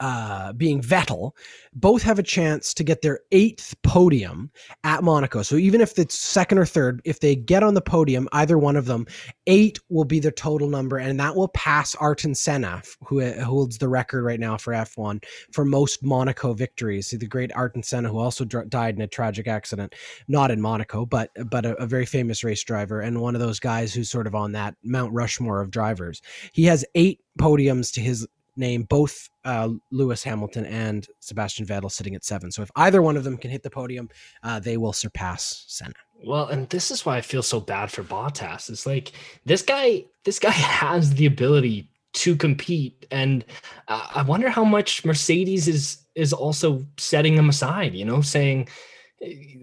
uh, 0.00 0.52
being 0.52 0.80
Vettel, 0.80 1.32
both 1.74 2.02
have 2.02 2.18
a 2.18 2.22
chance 2.22 2.74
to 2.74 2.84
get 2.84 3.02
their 3.02 3.20
eighth 3.32 3.74
podium 3.82 4.50
at 4.84 5.02
Monaco. 5.02 5.42
So 5.42 5.56
even 5.56 5.80
if 5.80 5.98
it's 5.98 6.14
second 6.14 6.58
or 6.58 6.66
third, 6.66 7.00
if 7.04 7.20
they 7.20 7.36
get 7.36 7.62
on 7.62 7.74
the 7.74 7.80
podium, 7.80 8.28
either 8.32 8.58
one 8.58 8.76
of 8.76 8.86
them, 8.86 9.06
eight 9.46 9.78
will 9.88 10.04
be 10.04 10.20
the 10.20 10.30
total 10.30 10.68
number, 10.68 10.98
and 10.98 11.18
that 11.20 11.36
will 11.36 11.48
pass 11.48 11.94
Ayrton 12.00 12.34
Senna, 12.34 12.82
who 13.06 13.32
holds 13.42 13.78
the 13.78 13.88
record 13.88 14.24
right 14.24 14.40
now 14.40 14.56
for 14.56 14.72
F1 14.72 15.24
for 15.52 15.64
most 15.64 16.02
Monaco 16.02 16.54
victories. 16.54 17.10
The 17.10 17.26
great 17.26 17.52
Ayrton 17.56 17.82
Senna, 17.82 18.08
who 18.08 18.18
also 18.18 18.44
dr- 18.44 18.68
died 18.70 18.96
in 18.96 19.02
a 19.02 19.06
tragic 19.06 19.46
accident, 19.46 19.94
not 20.28 20.50
in 20.50 20.60
Monaco, 20.60 21.06
but 21.06 21.30
but 21.50 21.64
a, 21.64 21.74
a 21.82 21.86
very 21.86 22.06
famous 22.06 22.44
race 22.44 22.62
driver 22.62 23.00
and 23.00 23.20
one 23.20 23.34
of 23.34 23.40
those 23.40 23.60
guys 23.60 23.94
who's 23.94 24.10
sort 24.10 24.26
of 24.26 24.34
on 24.34 24.52
that 24.52 24.74
Mount 24.82 25.12
Rushmore 25.12 25.60
of 25.60 25.70
drivers. 25.70 26.20
He 26.52 26.64
has 26.64 26.84
eight 26.94 27.20
podiums 27.38 27.92
to 27.94 28.00
his 28.00 28.26
name 28.56 28.84
both 28.84 29.28
uh, 29.44 29.70
Lewis 29.90 30.22
Hamilton 30.22 30.64
and 30.66 31.06
Sebastian 31.20 31.66
Vettel 31.66 31.90
sitting 31.90 32.14
at 32.14 32.24
seven. 32.24 32.50
So 32.50 32.62
if 32.62 32.70
either 32.76 33.02
one 33.02 33.16
of 33.16 33.24
them 33.24 33.36
can 33.36 33.50
hit 33.50 33.62
the 33.62 33.70
podium, 33.70 34.08
uh, 34.42 34.60
they 34.60 34.76
will 34.76 34.92
surpass 34.92 35.64
Senna. 35.68 35.94
Well, 36.24 36.46
and 36.46 36.68
this 36.70 36.90
is 36.90 37.04
why 37.04 37.16
I 37.16 37.20
feel 37.20 37.42
so 37.42 37.60
bad 37.60 37.90
for 37.90 38.02
Bottas. 38.02 38.70
It's 38.70 38.86
like 38.86 39.12
this 39.44 39.62
guy, 39.62 40.04
this 40.24 40.38
guy 40.38 40.50
has 40.50 41.14
the 41.14 41.26
ability 41.26 41.88
to 42.14 42.36
compete, 42.36 43.06
and 43.10 43.44
uh, 43.88 44.06
I 44.14 44.22
wonder 44.22 44.48
how 44.48 44.64
much 44.64 45.04
Mercedes 45.04 45.68
is 45.68 45.98
is 46.14 46.32
also 46.32 46.86
setting 46.96 47.34
them 47.34 47.48
aside. 47.48 47.94
You 47.94 48.04
know, 48.04 48.20
saying 48.20 48.68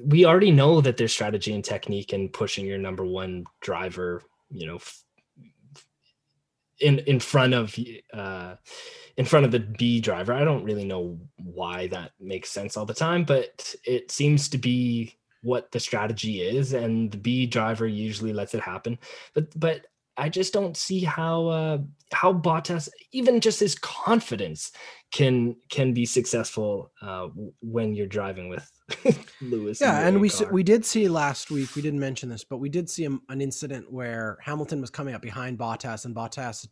we 0.06 0.25
already 0.25 0.51
know 0.51 0.82
that 0.82 0.97
there's 0.97 1.13
strategy 1.13 1.54
and 1.54 1.63
technique 1.63 2.13
and 2.13 2.32
pushing 2.32 2.65
your 2.65 2.77
number 2.77 3.06
one 3.06 3.45
driver. 3.62 4.21
You 4.49 4.67
know, 4.67 4.80
in 6.81 6.99
in 6.99 7.19
front 7.19 7.53
of 7.53 7.75
uh, 8.13 8.55
in 9.17 9.25
front 9.25 9.45
of 9.45 9.51
the 9.51 9.59
B 9.59 10.01
driver. 10.01 10.33
I 10.33 10.43
don't 10.43 10.63
really 10.63 10.85
know 10.85 11.19
why 11.37 11.87
that 11.87 12.11
makes 12.19 12.51
sense 12.51 12.77
all 12.77 12.85
the 12.85 12.93
time, 12.93 13.23
but 13.23 13.73
it 13.85 14.11
seems 14.11 14.49
to 14.49 14.57
be 14.57 15.17
what 15.43 15.71
the 15.71 15.79
strategy 15.79 16.41
is, 16.41 16.73
and 16.73 17.11
the 17.11 17.17
B 17.17 17.45
driver 17.45 17.87
usually 17.87 18.33
lets 18.33 18.53
it 18.53 18.61
happen. 18.61 18.99
But 19.33 19.57
but 19.59 19.87
I 20.21 20.29
just 20.29 20.53
don't 20.53 20.77
see 20.77 21.03
how 21.03 21.47
uh, 21.47 21.77
how 22.13 22.31
Bottas, 22.31 22.88
even 23.12 23.39
just 23.39 23.60
his 23.60 23.73
confidence, 23.73 24.71
can 25.12 25.55
can 25.69 25.93
be 25.93 26.05
successful 26.05 26.91
uh, 27.01 27.29
when 27.62 27.95
you're 27.95 28.05
driving 28.05 28.47
with 28.47 28.71
Lewis. 29.41 29.81
Yeah, 29.81 30.07
and 30.07 30.21
we 30.21 30.29
we 30.51 30.62
did 30.62 30.86
see 30.86 31.07
last 31.07 31.49
week. 31.49 31.75
We 31.75 31.81
didn't 31.81 31.99
mention 31.99 32.29
this, 32.29 32.43
but 32.43 32.57
we 32.57 32.69
did 32.69 32.88
see 32.88 33.05
a, 33.05 33.17
an 33.29 33.41
incident 33.41 33.91
where 33.91 34.38
Hamilton 34.43 34.79
was 34.79 34.91
coming 34.91 35.15
up 35.15 35.23
behind 35.23 35.57
Bottas, 35.57 36.05
and 36.05 36.15
Bottas 36.15 36.67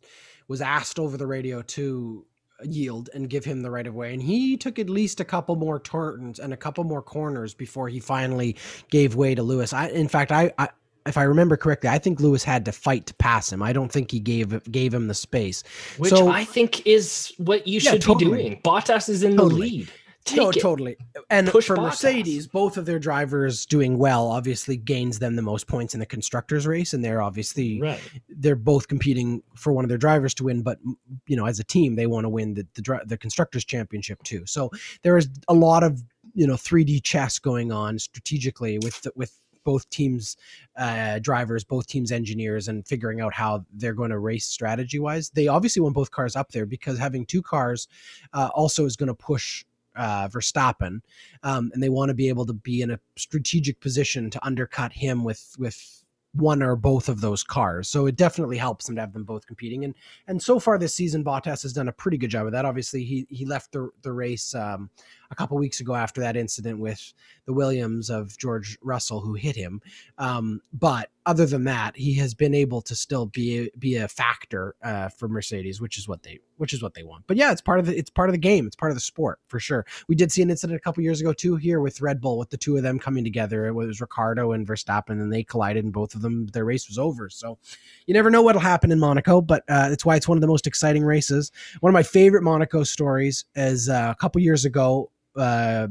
was 0.46 0.60
asked 0.60 1.00
over 1.00 1.16
the 1.16 1.26
radio 1.26 1.60
to 1.60 2.24
yield 2.62 3.10
and 3.14 3.28
give 3.28 3.44
him 3.44 3.62
the 3.62 3.70
right 3.70 3.86
of 3.86 3.94
way. 3.94 4.12
And 4.12 4.22
he 4.22 4.56
took 4.56 4.78
at 4.78 4.88
least 4.88 5.18
a 5.18 5.24
couple 5.24 5.56
more 5.56 5.80
turns 5.80 6.38
and 6.38 6.52
a 6.52 6.56
couple 6.56 6.84
more 6.84 7.02
corners 7.02 7.52
before 7.52 7.88
he 7.88 7.98
finally 7.98 8.56
gave 8.90 9.16
way 9.16 9.34
to 9.34 9.42
Lewis. 9.42 9.72
I, 9.72 9.88
in 9.88 10.08
fact, 10.08 10.30
I, 10.30 10.52
I 10.58 10.68
if 11.06 11.16
I 11.16 11.22
remember 11.22 11.56
correctly, 11.56 11.88
I 11.88 11.98
think 11.98 12.20
Lewis 12.20 12.44
had 12.44 12.64
to 12.66 12.72
fight 12.72 13.06
to 13.06 13.14
pass 13.14 13.52
him. 13.52 13.62
I 13.62 13.72
don't 13.72 13.90
think 13.90 14.10
he 14.10 14.20
gave 14.20 14.70
gave 14.70 14.92
him 14.92 15.08
the 15.08 15.14
space. 15.14 15.62
Which 15.98 16.10
so, 16.10 16.28
I 16.28 16.44
think 16.44 16.86
is 16.86 17.32
what 17.38 17.66
you 17.66 17.80
should 17.80 18.02
totally. 18.02 18.36
be 18.36 18.42
doing. 18.42 18.60
Bottas 18.62 19.08
is 19.08 19.22
in 19.22 19.36
totally. 19.36 19.54
the 19.54 19.76
lead. 19.76 19.88
Take 20.24 20.36
no, 20.36 20.50
it. 20.50 20.60
totally. 20.60 20.96
And 21.30 21.48
Push 21.48 21.66
for 21.66 21.76
Bottas. 21.76 21.82
Mercedes, 21.82 22.46
both 22.46 22.76
of 22.76 22.84
their 22.84 22.98
drivers 22.98 23.64
doing 23.64 23.96
well 23.96 24.28
obviously 24.28 24.76
gains 24.76 25.18
them 25.18 25.34
the 25.34 25.42
most 25.42 25.66
points 25.66 25.94
in 25.94 26.00
the 26.00 26.06
constructors 26.06 26.66
race, 26.66 26.92
and 26.92 27.02
they're 27.02 27.22
obviously 27.22 27.80
right. 27.80 28.00
they're 28.28 28.54
both 28.54 28.88
competing 28.88 29.42
for 29.56 29.72
one 29.72 29.84
of 29.84 29.88
their 29.88 29.98
drivers 29.98 30.34
to 30.34 30.44
win. 30.44 30.62
But 30.62 30.78
you 31.26 31.36
know, 31.36 31.46
as 31.46 31.58
a 31.58 31.64
team, 31.64 31.94
they 31.94 32.06
want 32.06 32.24
to 32.24 32.28
win 32.28 32.54
the 32.54 32.66
the, 32.74 33.00
the 33.06 33.16
constructors 33.16 33.64
championship 33.64 34.22
too. 34.22 34.44
So 34.46 34.70
there 35.02 35.16
is 35.16 35.28
a 35.48 35.54
lot 35.54 35.82
of 35.82 36.02
you 36.34 36.46
know 36.46 36.54
3D 36.54 37.02
chess 37.02 37.38
going 37.38 37.72
on 37.72 37.98
strategically 37.98 38.78
with 38.78 39.00
the, 39.02 39.12
with 39.16 39.34
both 39.70 39.88
teams 39.90 40.36
uh, 40.76 41.20
drivers, 41.20 41.62
both 41.62 41.86
teams 41.86 42.10
engineers, 42.10 42.66
and 42.66 42.86
figuring 42.92 43.20
out 43.20 43.32
how 43.32 43.64
they're 43.74 43.94
going 43.94 44.10
to 44.10 44.18
race 44.18 44.46
strategy 44.46 44.98
wise. 44.98 45.30
They 45.30 45.46
obviously 45.46 45.80
want 45.80 45.94
both 45.94 46.10
cars 46.10 46.34
up 46.34 46.50
there 46.50 46.66
because 46.66 46.98
having 46.98 47.24
two 47.24 47.42
cars 47.42 47.86
uh, 48.32 48.50
also 48.52 48.84
is 48.84 48.96
going 48.96 49.14
to 49.14 49.14
push 49.14 49.64
uh, 49.94 50.28
Verstappen, 50.28 51.00
um, 51.44 51.70
and 51.72 51.80
they 51.82 51.88
want 51.88 52.08
to 52.08 52.14
be 52.14 52.28
able 52.28 52.46
to 52.46 52.52
be 52.52 52.82
in 52.82 52.90
a 52.90 53.00
strategic 53.16 53.80
position 53.80 54.30
to 54.30 54.44
undercut 54.44 54.92
him 54.92 55.22
with 55.22 55.54
with 55.56 56.00
one 56.32 56.62
or 56.62 56.76
both 56.76 57.08
of 57.08 57.20
those 57.20 57.42
cars. 57.42 57.88
So 57.88 58.06
it 58.06 58.16
definitely 58.16 58.56
helps 58.56 58.86
them 58.86 58.94
to 58.94 59.00
have 59.00 59.12
them 59.12 59.24
both 59.24 59.46
competing. 59.46 59.84
And 59.84 59.94
and 60.26 60.42
so 60.42 60.58
far 60.58 60.78
this 60.78 60.94
season, 60.94 61.24
Bottas 61.24 61.62
has 61.62 61.72
done 61.72 61.88
a 61.88 61.92
pretty 61.92 62.18
good 62.18 62.30
job 62.30 62.46
of 62.46 62.52
that. 62.52 62.64
Obviously, 62.64 63.04
he 63.04 63.26
he 63.28 63.44
left 63.44 63.72
the 63.72 63.90
the 64.02 64.12
race 64.12 64.54
um, 64.54 64.90
a 65.30 65.34
couple 65.34 65.56
weeks 65.56 65.80
ago 65.80 65.94
after 65.94 66.20
that 66.20 66.36
incident 66.36 66.80
with 66.80 67.12
the 67.46 67.52
Williams 67.52 68.10
of 68.10 68.36
George 68.36 68.78
Russell 68.82 69.20
who 69.20 69.34
hit 69.34 69.56
him. 69.56 69.80
Um, 70.18 70.60
but 70.72 71.10
other 71.26 71.46
than 71.46 71.64
that, 71.64 71.96
he 71.96 72.14
has 72.14 72.34
been 72.34 72.54
able 72.54 72.80
to 72.82 72.94
still 72.96 73.26
be 73.26 73.70
be 73.78 73.96
a 73.96 74.08
factor 74.08 74.74
uh, 74.82 75.08
for 75.10 75.28
Mercedes, 75.28 75.80
which 75.80 75.98
is 75.98 76.08
what 76.08 76.22
they 76.22 76.38
which 76.56 76.72
is 76.72 76.82
what 76.82 76.94
they 76.94 77.02
want. 77.02 77.24
But 77.26 77.36
yeah, 77.36 77.52
it's 77.52 77.60
part 77.60 77.78
of 77.78 77.86
the 77.86 77.96
it's 77.96 78.10
part 78.10 78.28
of 78.28 78.32
the 78.32 78.38
game. 78.38 78.66
It's 78.66 78.76
part 78.76 78.90
of 78.90 78.96
the 78.96 79.02
sport 79.02 79.38
for 79.46 79.60
sure. 79.60 79.86
We 80.08 80.14
did 80.14 80.32
see 80.32 80.42
an 80.42 80.50
incident 80.50 80.76
a 80.78 80.80
couple 80.80 81.02
years 81.02 81.20
ago 81.20 81.32
too 81.32 81.56
here 81.56 81.80
with 81.80 82.00
Red 82.00 82.20
Bull 82.20 82.38
with 82.38 82.50
the 82.50 82.56
two 82.56 82.76
of 82.76 82.82
them 82.82 82.98
coming 82.98 83.22
together. 83.22 83.66
It 83.66 83.74
was 83.74 84.00
Ricciardo 84.00 84.52
and 84.52 84.66
Verstappen, 84.66 85.20
and 85.20 85.32
they 85.32 85.44
collided, 85.44 85.84
and 85.84 85.92
both 85.92 86.14
of 86.14 86.22
them 86.22 86.46
their 86.48 86.64
race 86.64 86.88
was 86.88 86.98
over. 86.98 87.28
So 87.28 87.58
you 88.06 88.14
never 88.14 88.30
know 88.30 88.42
what'll 88.42 88.60
happen 88.60 88.90
in 88.90 88.98
Monaco, 88.98 89.40
but 89.40 89.62
uh, 89.68 89.94
why 90.02 90.16
it's 90.16 90.28
one 90.28 90.38
of 90.38 90.42
the 90.42 90.48
most 90.48 90.66
exciting 90.66 91.04
races. 91.04 91.52
One 91.80 91.90
of 91.90 91.94
my 91.94 92.02
favorite 92.02 92.42
Monaco 92.42 92.84
stories 92.84 93.44
is 93.54 93.88
uh, 93.88 94.08
a 94.10 94.20
couple 94.20 94.40
years 94.40 94.64
ago 94.64 95.10
uh, 95.36 95.88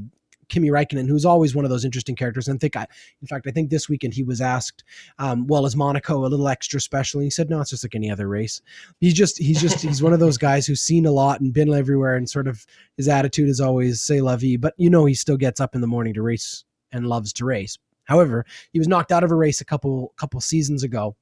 Kimi 0.49 0.69
Räikkönen, 0.69 1.07
who's 1.07 1.25
always 1.25 1.55
one 1.55 1.63
of 1.63 1.71
those 1.71 1.85
interesting 1.85 2.15
characters. 2.15 2.47
And 2.47 2.57
I 2.57 2.59
think 2.59 2.75
I, 2.75 2.87
in 3.21 3.27
fact, 3.27 3.47
I 3.47 3.51
think 3.51 3.69
this 3.69 3.87
weekend 3.87 4.13
he 4.13 4.23
was 4.23 4.41
asked, 4.41 4.83
um, 5.19 5.47
"Well, 5.47 5.65
is 5.65 5.75
Monaco 5.75 6.25
a 6.25 6.27
little 6.27 6.47
extra 6.47 6.81
special?" 6.81 7.19
And 7.19 7.25
he 7.25 7.29
said, 7.29 7.49
"No, 7.49 7.61
it's 7.61 7.69
just 7.69 7.83
like 7.83 7.95
any 7.95 8.11
other 8.11 8.27
race." 8.27 8.61
He's 8.99 9.13
just, 9.13 9.37
he's 9.37 9.61
just, 9.61 9.81
he's 9.83 10.01
one 10.01 10.13
of 10.13 10.19
those 10.19 10.37
guys 10.37 10.65
who's 10.65 10.81
seen 10.81 11.05
a 11.05 11.11
lot 11.11 11.39
and 11.39 11.53
been 11.53 11.73
everywhere, 11.73 12.15
and 12.15 12.29
sort 12.29 12.47
of 12.47 12.65
his 12.97 13.07
attitude 13.07 13.49
is 13.49 13.61
always 13.61 14.01
"say 14.01 14.21
la 14.21 14.35
vie," 14.35 14.57
but 14.57 14.73
you 14.77 14.89
know 14.89 15.05
he 15.05 15.13
still 15.13 15.37
gets 15.37 15.61
up 15.61 15.75
in 15.75 15.81
the 15.81 15.87
morning 15.87 16.13
to 16.15 16.21
race 16.21 16.65
and 16.91 17.07
loves 17.07 17.31
to 17.33 17.45
race. 17.45 17.77
However, 18.05 18.43
he 18.73 18.79
was 18.79 18.87
knocked 18.87 19.11
out 19.11 19.23
of 19.23 19.31
a 19.31 19.35
race 19.35 19.61
a 19.61 19.65
couple 19.65 20.13
couple 20.17 20.41
seasons 20.41 20.83
ago 20.83 21.15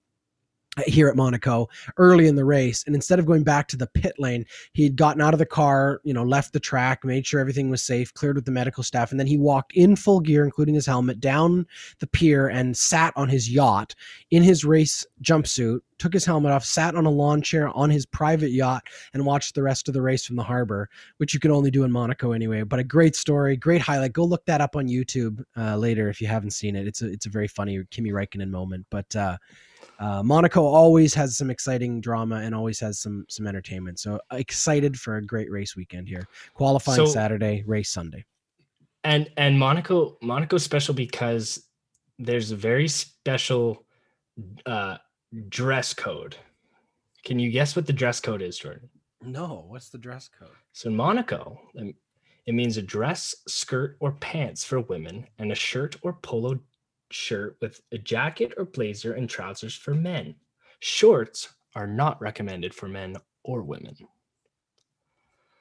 here 0.86 1.08
at 1.08 1.16
Monaco 1.16 1.68
early 1.98 2.28
in 2.28 2.36
the 2.36 2.46
race. 2.46 2.84
And 2.86 2.96
instead 2.96 3.20
of 3.20 3.26
going 3.26 3.44
back 3.44 3.68
to 3.70 3.78
the 3.78 3.88
pit 3.88 4.13
lane, 4.20 4.46
he 4.74 4.84
had 4.84 4.96
gotten 4.96 5.22
out 5.22 5.34
of 5.34 5.40
the 5.40 5.46
car, 5.46 6.02
you 6.04 6.13
know, 6.13 6.24
left 6.24 6.54
the 6.54 6.60
track, 6.60 7.04
made 7.04 7.26
sure 7.26 7.40
everything 7.40 7.70
was 7.70 7.82
safe, 7.82 8.13
cleared 8.13 8.36
with 8.36 8.46
the 8.46 8.52
medical 8.52 8.84
staff. 8.84 9.12
And 9.12 9.20
then 9.20 9.28
he 9.28 9.38
walked 9.38 9.74
in 9.74 9.96
full 9.96 10.20
gear, 10.20 10.44
including 10.44 10.76
his 10.76 10.86
helmet, 10.86 11.20
down 11.20 11.66
the 12.00 12.08
pier 12.08 12.48
and 12.48 12.76
sat 12.78 13.13
on 13.16 13.30
his 13.30 13.50
yacht 13.50 13.96
in 14.32 14.44
his 14.44 14.63
race 14.63 15.06
jumpsuit, 15.22 15.80
took 15.98 16.13
his 16.13 16.26
helmet 16.26 16.52
off, 16.52 16.63
sat 16.63 16.96
on 16.96 17.06
a 17.06 17.10
lawn 17.10 17.42
chair 17.42 17.70
on 17.70 17.90
his 17.90 18.06
private 18.06 18.52
yacht, 18.52 18.84
and 19.13 19.26
watched 19.26 19.56
the 19.56 19.63
rest 19.63 19.88
of 19.88 19.94
the 19.94 20.02
race 20.02 20.26
from 20.26 20.36
the 20.36 20.44
harbor, 20.44 20.90
which 21.18 21.34
you 21.34 21.40
can 21.40 21.52
only 21.52 21.72
do 21.72 21.84
in 21.84 21.92
Monaco 21.92 22.34
anyway. 22.34 22.62
But 22.63 22.80
a 22.80 22.84
great 22.84 23.16
story, 23.16 23.58
great 23.58 23.82
highlight. 23.82 24.13
Go 24.13 24.26
look 24.26 24.46
that 24.46 24.62
up 24.62 24.76
on 24.76 24.88
YouTube 24.88 25.44
uh, 25.58 25.76
later 25.78 26.10
if 26.10 26.22
you 26.22 26.28
haven't 26.28 26.52
seen 26.52 26.76
it. 26.76 26.88
It's 26.88 27.02
a, 27.02 27.12
it's 27.12 27.26
a 27.26 27.32
very 27.32 27.48
funny 27.48 27.84
Kimi 27.90 28.12
Räikkönen 28.12 28.50
moment. 28.50 28.86
But, 28.92 29.16
uh, 29.16 29.38
uh, 29.99 30.21
Monaco 30.23 30.63
always 30.63 31.13
has 31.13 31.38
some 31.38 31.49
exciting 31.49 32.01
drama 32.01 32.38
and 32.38 32.53
always 32.53 32.79
has 32.79 32.99
some 32.99 33.25
some 33.29 33.47
entertainment. 33.47 33.99
So 33.99 34.19
excited 34.31 34.99
for 34.99 35.17
a 35.17 35.25
great 35.25 35.51
race 35.51 35.75
weekend 35.75 36.07
here. 36.07 36.27
Qualifying 36.53 36.97
so, 36.97 37.05
Saturday, 37.05 37.63
race 37.65 37.89
Sunday. 37.89 38.25
And 39.03 39.29
and 39.38 39.57
Monaco 39.57 40.17
Monaco 40.21 40.57
special 40.57 40.93
because 40.93 41.67
there's 42.19 42.51
a 42.51 42.55
very 42.55 42.88
special 42.88 43.86
uh, 44.65 44.97
dress 45.49 45.93
code. 45.93 46.36
Can 47.23 47.39
you 47.39 47.49
guess 47.49 47.75
what 47.75 47.86
the 47.86 47.93
dress 47.93 48.19
code 48.19 48.41
is, 48.41 48.57
Jordan? 48.57 48.89
No, 49.21 49.65
what's 49.67 49.89
the 49.89 49.97
dress 49.97 50.29
code? 50.39 50.49
So 50.73 50.89
in 50.89 50.95
Monaco, 50.95 51.60
um, 51.79 51.93
it 52.45 52.53
means 52.53 52.77
a 52.77 52.81
dress, 52.81 53.36
skirt, 53.47 53.97
or 53.99 54.13
pants 54.13 54.63
for 54.63 54.79
women, 54.81 55.27
and 55.38 55.51
a 55.51 55.55
shirt 55.55 55.97
or 56.03 56.13
polo 56.13 56.60
shirt 57.12 57.58
with 57.62 57.82
a 57.91 57.98
jacket 57.98 58.54
or 58.58 58.65
blazer 58.65 59.13
and 59.13 59.30
trousers 59.30 59.76
for 59.76 59.93
men. 59.93 60.36
Shorts 60.80 61.50
are 61.76 61.88
not 61.88 62.22
recommended 62.22 62.74
for 62.74 62.88
men 62.88 63.17
or 63.43 63.62
women. 63.62 63.96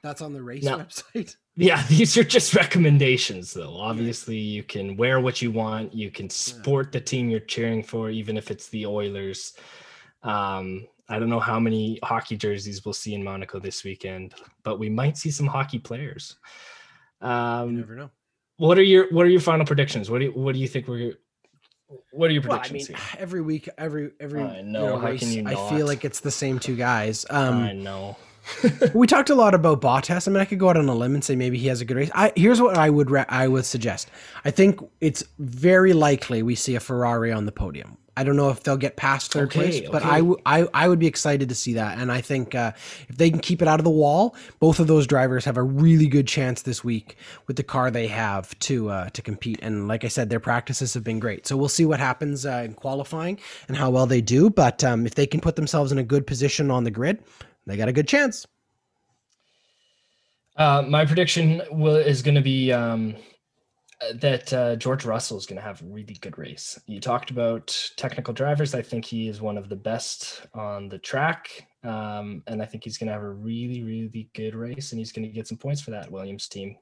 That's 0.03 0.21
on 0.21 0.33
the 0.33 0.43
race 0.43 0.63
now, 0.63 0.79
website. 0.79 1.35
Yeah, 1.59 1.83
these 1.89 2.15
are 2.17 2.23
just 2.23 2.53
recommendations, 2.53 3.51
though. 3.51 3.75
Obviously, 3.77 4.37
you 4.37 4.61
can 4.61 4.95
wear 4.95 5.19
what 5.19 5.41
you 5.41 5.51
want. 5.51 5.93
You 5.93 6.11
can 6.11 6.29
sport 6.29 6.91
the 6.91 7.01
team 7.01 7.29
you're 7.29 7.39
cheering 7.39 7.81
for, 7.81 8.11
even 8.11 8.37
if 8.37 8.51
it's 8.51 8.69
the 8.69 8.85
Oilers. 8.85 9.53
Um, 10.21 10.87
I 11.09 11.17
don't 11.17 11.29
know 11.29 11.39
how 11.39 11.59
many 11.59 11.99
hockey 12.03 12.37
jerseys 12.37 12.85
we'll 12.85 12.93
see 12.93 13.15
in 13.15 13.23
Monaco 13.23 13.59
this 13.59 13.83
weekend, 13.83 14.35
but 14.63 14.77
we 14.77 14.87
might 14.87 15.17
see 15.17 15.31
some 15.31 15.47
hockey 15.47 15.79
players. 15.79 16.35
Um, 17.21 17.71
you 17.71 17.77
never 17.79 17.95
know. 17.95 18.11
What 18.57 18.77
are 18.77 18.83
your 18.83 19.11
What 19.11 19.25
are 19.25 19.29
your 19.29 19.41
final 19.41 19.65
predictions? 19.65 20.09
What 20.09 20.19
do 20.19 20.25
you, 20.25 20.31
What 20.31 20.53
do 20.53 20.59
you 20.59 20.67
think 20.67 20.87
we're 20.87 21.15
what 22.11 22.29
are 22.29 22.33
your 22.33 22.41
predictions 22.41 22.89
well, 22.89 22.97
I 22.97 23.01
mean, 23.01 23.17
Every 23.19 23.41
week, 23.41 23.69
every 23.77 24.11
every 24.19 24.41
I 24.41 24.61
know. 24.61 24.83
You 24.83 24.89
know 24.89 24.99
race, 24.99 25.23
you 25.23 25.47
I 25.47 25.55
feel 25.69 25.85
like 25.85 26.03
it's 26.03 26.19
the 26.19 26.31
same 26.31 26.59
two 26.59 26.75
guys. 26.75 27.25
Um, 27.29 27.57
I 27.57 27.73
know. 27.73 28.17
we 28.93 29.07
talked 29.07 29.29
a 29.29 29.35
lot 29.35 29.53
about 29.53 29.81
Bottas. 29.81 30.27
I 30.27 30.31
mean, 30.31 30.41
I 30.41 30.45
could 30.45 30.59
go 30.59 30.69
out 30.69 30.77
on 30.77 30.87
a 30.87 30.95
limb 30.95 31.13
and 31.13 31.23
say 31.23 31.35
maybe 31.35 31.57
he 31.57 31.67
has 31.67 31.81
a 31.81 31.85
good 31.85 31.97
race. 31.97 32.11
I, 32.13 32.31
here's 32.35 32.61
what 32.61 32.77
I 32.77 32.89
would 32.89 33.11
re- 33.11 33.25
I 33.29 33.47
would 33.47 33.65
suggest. 33.65 34.09
I 34.45 34.51
think 34.51 34.79
it's 35.01 35.23
very 35.39 35.93
likely 35.93 36.43
we 36.43 36.55
see 36.55 36.75
a 36.75 36.79
Ferrari 36.79 37.31
on 37.31 37.45
the 37.45 37.51
podium. 37.51 37.97
I 38.17 38.23
don't 38.23 38.35
know 38.35 38.49
if 38.49 38.63
they'll 38.63 38.77
get 38.77 38.95
past 38.95 39.31
third 39.31 39.49
Okay, 39.49 39.59
place, 39.59 39.89
but 39.91 40.01
okay. 40.01 40.09
I, 40.09 40.17
w- 40.17 40.37
I 40.43 40.67
I 40.73 40.87
would 40.87 40.97
be 40.97 41.05
excited 41.05 41.49
to 41.49 41.55
see 41.55 41.73
that. 41.75 41.99
And 41.99 42.11
I 42.11 42.19
think 42.19 42.55
uh, 42.55 42.71
if 43.07 43.15
they 43.15 43.29
can 43.29 43.37
keep 43.37 43.61
it 43.61 43.67
out 43.67 43.79
of 43.79 43.83
the 43.83 43.91
wall, 43.91 44.35
both 44.59 44.79
of 44.79 44.87
those 44.87 45.05
drivers 45.05 45.45
have 45.45 45.55
a 45.55 45.61
really 45.61 46.07
good 46.07 46.27
chance 46.27 46.63
this 46.63 46.83
week 46.83 47.15
with 47.45 47.57
the 47.57 47.63
car 47.63 47.91
they 47.91 48.07
have 48.07 48.57
to 48.59 48.89
uh, 48.89 49.09
to 49.11 49.21
compete. 49.21 49.59
And 49.61 49.87
like 49.87 50.03
I 50.03 50.07
said, 50.07 50.31
their 50.31 50.39
practices 50.39 50.95
have 50.95 51.03
been 51.03 51.19
great. 51.19 51.45
So 51.45 51.55
we'll 51.55 51.69
see 51.69 51.85
what 51.85 51.99
happens 51.99 52.43
uh, 52.43 52.63
in 52.65 52.73
qualifying 52.73 53.39
and 53.67 53.77
how 53.77 53.91
well 53.91 54.07
they 54.07 54.21
do. 54.21 54.49
But 54.49 54.83
um, 54.83 55.05
if 55.05 55.13
they 55.13 55.27
can 55.27 55.39
put 55.39 55.55
themselves 55.55 55.91
in 55.91 55.99
a 55.99 56.03
good 56.03 56.25
position 56.25 56.71
on 56.71 56.85
the 56.85 56.91
grid, 56.91 57.23
they 57.67 57.77
got 57.77 57.89
a 57.89 57.93
good 57.93 58.07
chance. 58.07 58.47
Uh, 60.55 60.83
my 60.87 61.05
prediction 61.05 61.61
will, 61.69 61.97
is 61.97 62.23
going 62.23 62.33
to 62.33 62.41
be 62.41 62.71
um, 62.71 63.15
that 64.15 64.51
uh, 64.53 64.75
George 64.75 65.05
Russell 65.05 65.37
is 65.37 65.45
going 65.45 65.57
to 65.57 65.61
have 65.61 65.81
a 65.81 65.85
really 65.85 66.15
good 66.15 66.37
race. 66.37 66.79
You 66.87 66.99
talked 66.99 67.29
about 67.29 67.91
technical 67.95 68.33
drivers. 68.33 68.73
I 68.73 68.81
think 68.81 69.05
he 69.05 69.27
is 69.27 69.41
one 69.41 69.57
of 69.57 69.69
the 69.69 69.75
best 69.75 70.47
on 70.53 70.89
the 70.89 70.97
track. 70.97 71.67
Um, 71.83 72.41
and 72.47 72.61
I 72.61 72.65
think 72.65 72.83
he's 72.83 72.97
going 72.97 73.07
to 73.07 73.13
have 73.13 73.21
a 73.21 73.29
really, 73.29 73.83
really 73.83 74.29
good 74.33 74.55
race 74.55 74.91
and 74.91 74.99
he's 74.99 75.11
going 75.11 75.27
to 75.27 75.31
get 75.31 75.47
some 75.47 75.57
points 75.57 75.81
for 75.81 75.91
that 75.91 76.11
Williams 76.11 76.47
team, 76.47 76.77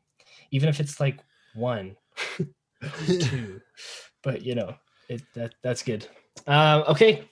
even 0.52 0.70
if 0.70 0.80
it's 0.80 1.00
like 1.00 1.20
one, 1.54 1.96
two. 3.20 3.62
But, 4.24 4.42
you 4.44 4.56
know, 4.56 4.76
it, 5.10 5.22
that 5.36 5.54
that's 5.62 5.84
good. 5.84 6.08
Uh, 6.48 6.84
okay, 6.88 7.30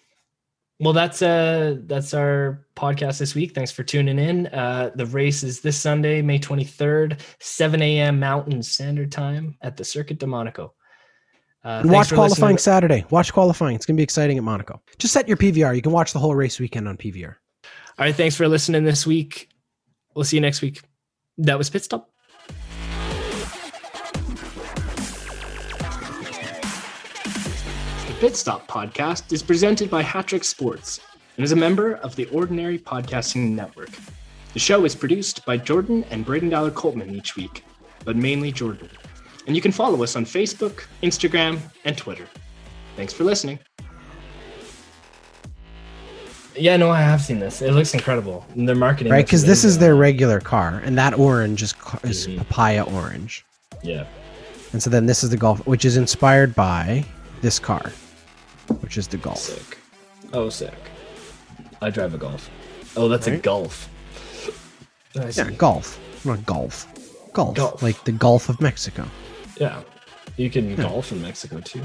well, 0.83 0.93
that's 0.93 1.21
uh 1.21 1.77
that's 1.85 2.13
our 2.13 2.65
podcast 2.75 3.19
this 3.19 3.35
week. 3.35 3.53
Thanks 3.53 3.71
for 3.71 3.83
tuning 3.83 4.19
in. 4.19 4.47
Uh 4.47 4.91
the 4.95 5.05
race 5.05 5.43
is 5.43 5.61
this 5.61 5.77
Sunday, 5.77 6.21
May 6.21 6.39
23rd, 6.39 7.19
7 7.39 7.81
a.m. 7.81 8.19
Mountain 8.19 8.63
Standard 8.63 9.11
Time 9.11 9.57
at 9.61 9.77
the 9.77 9.85
Circuit 9.85 10.19
de 10.19 10.27
Monaco. 10.27 10.73
Uh, 11.63 11.81
watch 11.85 12.11
qualifying 12.11 12.55
listening. 12.55 12.57
Saturday. 12.57 13.05
Watch 13.09 13.31
qualifying. 13.31 13.75
It's 13.75 13.85
going 13.85 13.95
to 13.95 13.99
be 13.99 14.03
exciting 14.03 14.37
at 14.37 14.43
Monaco. 14.43 14.81
Just 14.97 15.13
set 15.13 15.27
your 15.29 15.37
PVR. 15.37 15.73
You 15.75 15.81
can 15.81 15.93
watch 15.93 16.11
the 16.11 16.19
whole 16.19 16.35
race 16.35 16.59
weekend 16.59 16.89
on 16.89 16.97
PVR. 16.97 17.35
All 17.97 18.05
right, 18.05 18.13
thanks 18.13 18.35
for 18.35 18.47
listening 18.47 18.83
this 18.83 19.07
week. 19.07 19.49
We'll 20.13 20.25
see 20.25 20.35
you 20.35 20.41
next 20.41 20.61
week. 20.61 20.81
That 21.37 21.57
was 21.57 21.69
Pit 21.69 21.83
Stop. 21.83 22.12
Pit 28.23 28.37
Stop 28.37 28.65
podcast 28.69 29.33
is 29.33 29.43
presented 29.43 29.89
by 29.89 30.01
HatTrick 30.01 30.45
Sports 30.45 31.01
and 31.35 31.43
is 31.43 31.51
a 31.51 31.57
member 31.57 31.95
of 31.95 32.15
the 32.15 32.25
Ordinary 32.27 32.79
Podcasting 32.79 33.51
Network. 33.51 33.89
The 34.53 34.59
show 34.59 34.85
is 34.85 34.95
produced 34.95 35.45
by 35.45 35.57
Jordan 35.57 36.05
and 36.09 36.25
Braydon 36.25 36.47
Dowler 36.47 36.71
Coltman 36.71 37.11
each 37.13 37.35
week, 37.35 37.65
but 38.05 38.15
mainly 38.15 38.49
Jordan. 38.49 38.89
And 39.45 39.57
you 39.57 39.61
can 39.61 39.73
follow 39.73 40.03
us 40.03 40.15
on 40.15 40.23
Facebook, 40.23 40.85
Instagram, 41.01 41.59
and 41.83 41.97
Twitter. 41.97 42.25
Thanks 42.95 43.11
for 43.11 43.25
listening. 43.25 43.59
Yeah, 46.55 46.77
no, 46.77 46.91
I 46.91 47.01
have 47.01 47.21
seen 47.21 47.39
this. 47.39 47.61
It 47.61 47.73
looks 47.73 47.93
incredible. 47.93 48.45
And 48.55 48.69
Their 48.69 48.75
marketing, 48.77 49.11
Right? 49.11 49.25
Because 49.25 49.43
this 49.43 49.65
is 49.65 49.79
their 49.79 49.95
regular 49.95 50.39
car, 50.39 50.81
and 50.85 50.97
that 50.97 51.19
orange 51.19 51.61
is, 51.61 51.73
ca- 51.73 51.99
is 52.03 52.25
Mhm. 52.29 52.37
papaya 52.37 52.83
orange. 52.83 53.43
yeah. 53.81 54.05
And 54.71 54.81
so 54.81 54.89
then 54.89 55.07
this 55.07 55.25
is 55.25 55.29
the 55.29 55.35
Golf, 55.35 55.59
which 55.67 55.83
is 55.83 55.97
inspired 55.97 56.55
by 56.55 57.03
this 57.41 57.59
car, 57.59 57.91
which 58.81 58.97
is 58.97 59.07
the 59.07 59.17
Golf. 59.17 59.39
Sick. 59.39 59.77
Oh, 60.33 60.49
sick. 60.49 60.73
I 61.81 61.89
drive 61.89 62.13
a 62.13 62.17
Golf. 62.17 62.49
Oh, 62.95 63.07
that's 63.07 63.27
a 63.27 63.37
Golf. 63.37 63.89
I 65.19 65.29
see. 65.29 65.41
Yeah, 65.41 65.51
Golf. 65.51 65.99
Not 66.25 66.45
Golf. 66.45 66.87
Golf. 67.33 67.55
Golf. 67.55 67.83
Like 67.83 68.03
the 68.03 68.11
Gulf 68.11 68.49
of 68.49 68.59
Mexico. 68.61 69.05
Yeah. 69.59 69.81
You 70.37 70.49
can 70.49 70.75
golf 70.75 71.11
in 71.11 71.21
Mexico 71.21 71.59
too. 71.59 71.81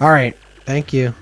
All 0.00 0.10
right. 0.10 0.36
Thank 0.64 0.92
you. 0.92 1.14